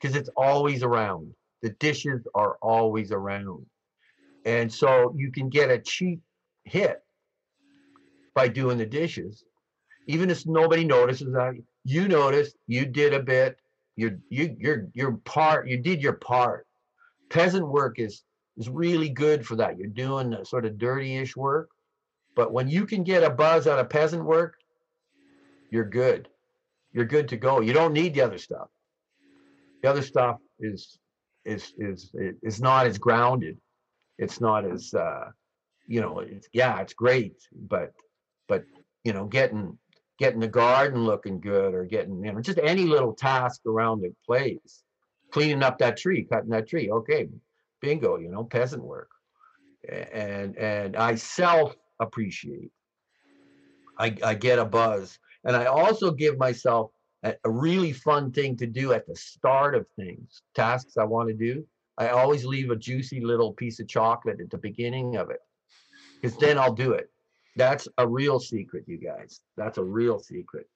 because 0.00 0.16
it's 0.16 0.30
always 0.36 0.82
around. 0.82 1.34
The 1.62 1.70
dishes 1.70 2.26
are 2.34 2.56
always 2.62 3.12
around. 3.12 3.66
And 4.46 4.72
so 4.72 5.14
you 5.16 5.30
can 5.30 5.48
get 5.50 5.70
a 5.70 5.78
cheap 5.78 6.20
hit 6.64 7.02
by 8.34 8.48
doing 8.48 8.78
the 8.78 8.86
dishes. 8.86 9.44
Even 10.06 10.30
if 10.30 10.46
nobody 10.46 10.84
notices 10.84 11.32
that, 11.32 11.54
you 11.84 12.08
noticed, 12.08 12.56
you 12.66 12.84
did 12.86 13.14
a 13.14 13.20
bit, 13.20 13.56
you 13.96 14.18
you 14.28 14.56
you're 14.58 14.88
your 14.92 15.12
part, 15.24 15.68
you 15.68 15.78
did 15.78 16.02
your 16.02 16.14
part. 16.14 16.66
Peasant 17.30 17.66
work 17.66 17.98
is 17.98 18.22
is 18.56 18.68
really 18.68 19.08
good 19.08 19.46
for 19.46 19.56
that. 19.56 19.78
You're 19.78 19.88
doing 19.88 20.36
sort 20.44 20.64
of 20.64 20.78
dirty-ish 20.78 21.36
work. 21.36 21.70
But 22.36 22.52
when 22.52 22.68
you 22.68 22.86
can 22.86 23.04
get 23.04 23.22
a 23.22 23.30
buzz 23.30 23.66
out 23.66 23.78
of 23.78 23.88
peasant 23.88 24.24
work, 24.24 24.56
you're 25.70 25.88
good. 25.88 26.28
You're 26.92 27.04
good 27.04 27.28
to 27.28 27.36
go. 27.36 27.60
You 27.60 27.72
don't 27.72 27.92
need 27.92 28.14
the 28.14 28.22
other 28.22 28.38
stuff. 28.38 28.68
The 29.82 29.90
other 29.90 30.02
stuff 30.02 30.38
is 30.58 30.98
is 31.44 31.74
is 31.78 32.10
is 32.42 32.60
not 32.60 32.86
as 32.86 32.98
grounded. 32.98 33.58
It's 34.18 34.40
not 34.40 34.64
as 34.64 34.94
uh 34.94 35.30
you 35.86 36.00
know, 36.00 36.20
it's 36.20 36.48
yeah, 36.52 36.80
it's 36.80 36.94
great, 36.94 37.34
but 37.52 37.92
but 38.48 38.64
you 39.04 39.12
know, 39.12 39.26
getting 39.26 39.78
getting 40.18 40.40
the 40.40 40.48
garden 40.48 41.04
looking 41.04 41.40
good 41.40 41.74
or 41.74 41.84
getting 41.84 42.24
you 42.24 42.32
know 42.32 42.40
just 42.40 42.58
any 42.62 42.84
little 42.84 43.12
task 43.12 43.62
around 43.66 44.00
the 44.00 44.14
place 44.24 44.82
cleaning 45.32 45.62
up 45.62 45.78
that 45.78 45.96
tree 45.96 46.24
cutting 46.24 46.50
that 46.50 46.68
tree 46.68 46.90
okay 46.90 47.28
bingo 47.84 48.18
you 48.18 48.30
know 48.30 48.44
peasant 48.44 48.82
work 48.82 49.10
and 49.90 50.56
and 50.56 50.96
i 50.96 51.14
self 51.14 51.76
appreciate 52.00 52.70
i 53.98 54.14
i 54.24 54.34
get 54.34 54.58
a 54.58 54.64
buzz 54.64 55.18
and 55.44 55.54
i 55.54 55.64
also 55.66 56.10
give 56.10 56.38
myself 56.38 56.90
a, 57.24 57.34
a 57.44 57.50
really 57.50 57.92
fun 57.92 58.32
thing 58.32 58.56
to 58.56 58.66
do 58.66 58.92
at 58.92 59.06
the 59.06 59.16
start 59.16 59.74
of 59.74 59.86
things 59.96 60.42
tasks 60.54 60.96
i 60.96 61.04
want 61.04 61.28
to 61.28 61.34
do 61.34 61.64
i 61.98 62.08
always 62.08 62.44
leave 62.44 62.70
a 62.70 62.76
juicy 62.76 63.20
little 63.20 63.52
piece 63.52 63.78
of 63.80 63.86
chocolate 63.86 64.40
at 64.40 64.50
the 64.50 64.58
beginning 64.58 65.16
of 65.16 65.30
it 65.30 65.40
because 66.20 66.36
then 66.38 66.58
i'll 66.58 66.74
do 66.74 66.92
it 66.92 67.10
that's 67.56 67.86
a 67.98 68.06
real 68.06 68.40
secret, 68.40 68.84
you 68.86 68.98
guys. 68.98 69.40
That's 69.56 69.78
a 69.78 69.84
real 69.84 70.18
secret. 70.18 70.66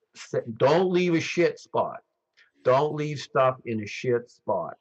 Don't 0.59 0.91
leave 0.91 1.15
a 1.15 1.21
shit 1.21 1.59
spot. 1.59 2.01
Don't 2.65 2.95
leave 2.95 3.19
stuff 3.19 3.57
in 3.65 3.83
a 3.83 3.87
shit 3.87 4.31
spot. 4.31 4.75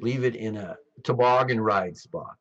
Leave 0.00 0.24
it 0.24 0.34
in 0.36 0.56
a 0.56 0.76
toboggan 1.04 1.60
ride 1.60 1.96
spot. 1.96 2.36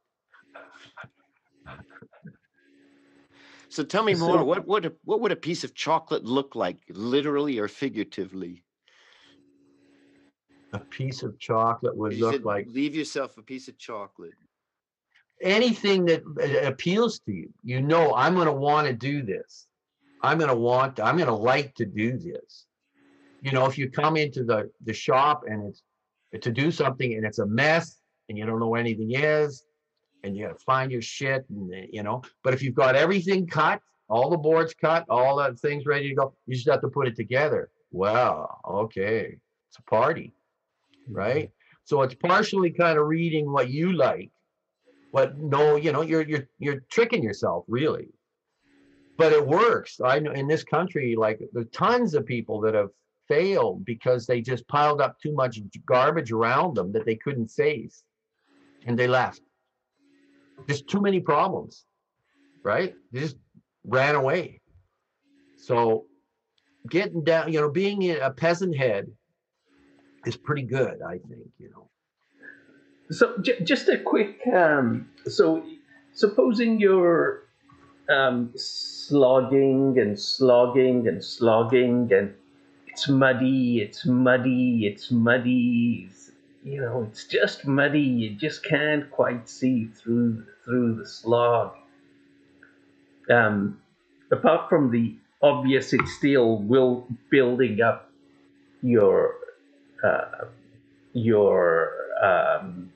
So 3.70 3.84
tell 3.84 4.04
me 4.04 4.16
So- 4.16 4.28
more. 4.28 4.44
What 4.44 4.66
what 4.66 4.86
a- 4.86 4.96
what 5.04 5.20
would 5.22 5.32
a 5.32 5.36
piece 5.36 5.64
of 5.64 5.76
chocolate 5.76 6.26
look 6.26 6.56
like, 6.56 6.78
literally 6.90 7.60
or 7.60 7.68
figuratively? 7.68 8.64
A 10.74 10.80
piece 10.80 11.24
of 11.24 11.38
chocolate 11.40 11.96
would 11.96 12.14
You 12.14 12.32
look 12.32 12.44
like 12.46 12.68
leave 12.68 12.96
yourself 12.96 13.38
a 13.38 13.44
piece 13.44 13.68
of 13.68 13.78
chocolate. 13.78 14.34
anything 15.42 16.04
that 16.06 16.22
uh, 16.38 16.68
appeals 16.68 17.20
to 17.22 17.32
you. 17.32 17.50
You 17.64 17.82
know, 17.82 18.14
I'm 18.14 18.34
going 18.36 18.48
to 18.48 18.52
want 18.52 18.88
to 18.88 18.94
do 18.94 19.22
this. 19.22 19.68
I'm 20.22 20.38
going 20.38 20.50
to 20.50 20.56
want, 20.58 21.00
I'm 21.00 21.16
going 21.16 21.30
to 21.30 21.34
like 21.34 21.74
to 21.76 21.86
do 21.86 22.18
this. 22.18 22.66
You 23.42 23.54
know, 23.54 23.66
if 23.66 23.78
you 23.78 23.90
come 23.90 24.18
into 24.18 24.44
the, 24.44 24.70
the 24.84 24.92
shop 24.92 25.46
and 25.48 25.66
it's 25.66 25.82
to 26.42 26.52
do 26.52 26.72
something 26.72 27.14
and 27.14 27.26
it's 27.26 27.40
a 27.40 27.46
mess 27.46 28.00
and 28.28 28.38
you 28.38 28.46
don't 28.46 28.60
know 28.60 28.68
where 28.68 28.80
anything 28.80 29.12
is 29.12 29.64
and 30.24 30.36
you 30.36 30.46
got 30.46 30.58
to 30.58 30.64
find 30.64 30.92
your 30.92 31.02
shit 31.02 31.46
and, 31.50 31.74
uh, 31.74 31.88
you 31.92 32.04
know, 32.04 32.22
but 32.44 32.54
if 32.54 32.62
you've 32.62 32.76
got 32.76 32.96
everything 32.96 33.48
cut, 33.48 33.82
all 34.10 34.30
the 34.30 34.38
boards 34.38 34.74
cut, 34.74 35.06
all 35.10 35.38
the 35.38 35.56
things 35.56 35.86
ready 35.86 36.10
to 36.10 36.16
go, 36.16 36.34
you 36.46 36.56
just 36.56 36.70
have 36.70 36.82
to 36.82 36.90
put 36.90 37.08
it 37.08 37.16
together. 37.16 37.70
Well, 37.92 38.60
okay. 38.68 39.38
It's 39.70 39.78
a 39.78 39.84
party, 39.84 40.34
right? 41.10 41.52
So 41.84 42.02
it's 42.02 42.16
partially 42.16 42.72
kind 42.72 43.00
of 43.00 43.08
reading 43.08 43.52
what 43.52 43.70
you 43.70 43.94
like 43.94 44.32
but 45.12 45.38
no 45.38 45.76
you 45.76 45.92
know 45.92 46.02
you're 46.02 46.22
you're 46.22 46.48
you're 46.60 46.82
tricking 46.90 47.24
yourself 47.24 47.66
really 47.68 48.10
but 49.18 49.34
it 49.34 49.46
works 49.46 50.00
i 50.04 50.20
know 50.20 50.32
in 50.32 50.48
this 50.48 50.64
country 50.64 51.16
like 51.16 51.40
there's 51.54 51.70
tons 51.72 52.14
of 52.14 52.26
people 52.26 52.62
that 52.62 52.74
have 52.74 52.90
failed 53.30 53.86
because 53.86 54.26
they 54.26 54.42
just 54.42 54.68
piled 54.68 55.00
up 55.00 55.18
too 55.22 55.34
much 55.34 55.60
garbage 55.86 56.32
around 56.32 56.76
them 56.76 56.92
that 56.92 57.06
they 57.06 57.16
couldn't 57.16 57.48
face 57.48 58.04
and 58.86 59.00
they 59.00 59.08
left. 59.08 59.42
There's 60.68 60.82
too 60.82 61.00
many 61.00 61.22
problems, 61.22 61.86
right? 62.64 62.94
They 63.14 63.22
just 63.22 63.38
ran 63.86 64.16
away. 64.16 64.60
So 65.56 66.06
getting 66.90 67.24
down, 67.24 67.54
you 67.54 67.62
know, 67.62 67.70
being 67.70 68.10
a 68.12 68.32
peasant 68.32 68.76
head 68.76 69.08
is 70.26 70.36
pretty 70.36 70.64
good, 70.64 71.02
I 71.02 71.20
think, 71.30 71.48
you 71.58 71.70
know. 71.70 71.90
So 73.12 73.38
j- 73.42 73.62
just 73.64 73.88
a 73.90 73.98
quick. 73.98 74.42
Um, 74.54 75.10
so 75.26 75.64
supposing 76.14 76.80
you're 76.80 77.44
um, 78.10 78.52
slogging 78.56 79.98
and 80.00 80.20
slogging 80.20 81.08
and 81.08 81.24
slogging, 81.24 82.12
and 82.14 82.34
it's 83.00 83.08
muddy, 83.08 83.80
it's 83.80 84.06
muddy, 84.06 84.86
it's 84.86 85.10
muddy. 85.10 86.10
You 86.66 86.82
know, 86.82 87.08
it's 87.10 87.24
just 87.24 87.66
muddy. 87.66 88.02
You 88.02 88.36
just 88.36 88.62
can't 88.62 89.10
quite 89.10 89.48
see 89.48 89.86
through 89.86 90.46
through 90.66 90.96
the 90.96 91.08
slog. 91.08 91.76
Um, 93.30 93.80
apart 94.34 94.68
from 94.68 94.92
the 94.92 95.16
obvious, 95.42 95.94
it's 95.94 96.14
still 96.16 96.58
will 96.58 97.08
building 97.32 97.80
up 97.80 98.12
your 98.82 99.36
uh, 100.04 100.48
your 101.14 101.94
um, 102.22 102.92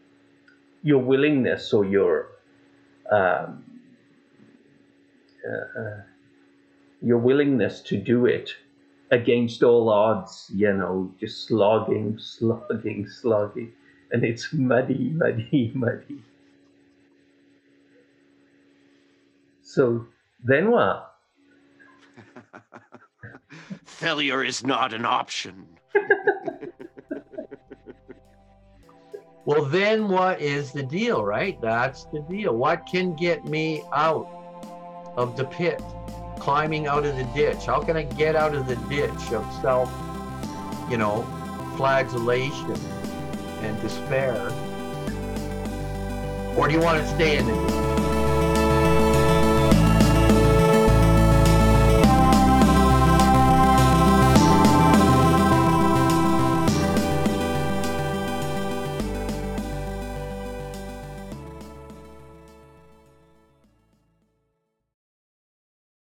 your 0.81 0.99
willingness 0.99 1.71
or 1.71 1.85
your 1.85 2.27
um, 3.09 3.63
uh, 5.47 5.79
uh, 5.79 6.01
your 7.01 7.19
willingness 7.19 7.79
to 7.83 7.95
do 7.97 8.25
it 8.25 8.53
against 9.13 9.62
all 9.62 9.89
odds, 9.89 10.49
you 10.54 10.73
know, 10.73 11.12
just 11.19 11.47
slogging, 11.47 12.17
slogging, 12.19 13.08
slogging, 13.08 13.71
and 14.12 14.23
it's 14.23 14.52
muddy, 14.52 15.10
muddy, 15.13 15.71
muddy. 15.76 16.21
So 19.62 20.08
then 20.43 20.71
what? 20.71 21.15
Failure 23.86 24.43
is 24.43 24.65
not 24.65 24.93
an 24.93 25.06
option. 25.06 25.67
Well, 29.45 29.65
then 29.65 30.08
what 30.08 30.39
is 30.39 30.71
the 30.71 30.84
deal, 30.84 31.21
right? 31.21 31.60
That's 31.62 32.06
the 32.06 32.21
deal. 32.30 32.56
What 32.56 32.86
can 32.89 33.13
get 33.13 33.43
me 33.43 33.84
out 33.91 34.26
of 35.17 35.36
the 35.36 35.43
pit, 35.43 35.82
climbing 36.43 36.88
out 36.88 37.06
of 37.06 37.15
the 37.15 37.23
ditch? 37.23 37.67
How 37.67 37.82
can 37.82 37.95
I 37.95 38.03
get 38.03 38.36
out 38.36 38.53
of 38.53 38.67
the 38.67 38.75
ditch 38.75 39.32
of 39.32 39.49
self, 39.62 39.89
you 40.89 40.97
know, 40.97 41.25
flagellation 41.77 42.75
and 43.62 43.82
despair? 43.82 44.51
Or 46.58 46.67
do 46.67 46.73
you 46.73 46.82
want 46.82 47.01
to 47.01 47.08
stay 47.15 47.38
in 47.38 47.45
the 47.45 47.53
ditch? 47.53 47.82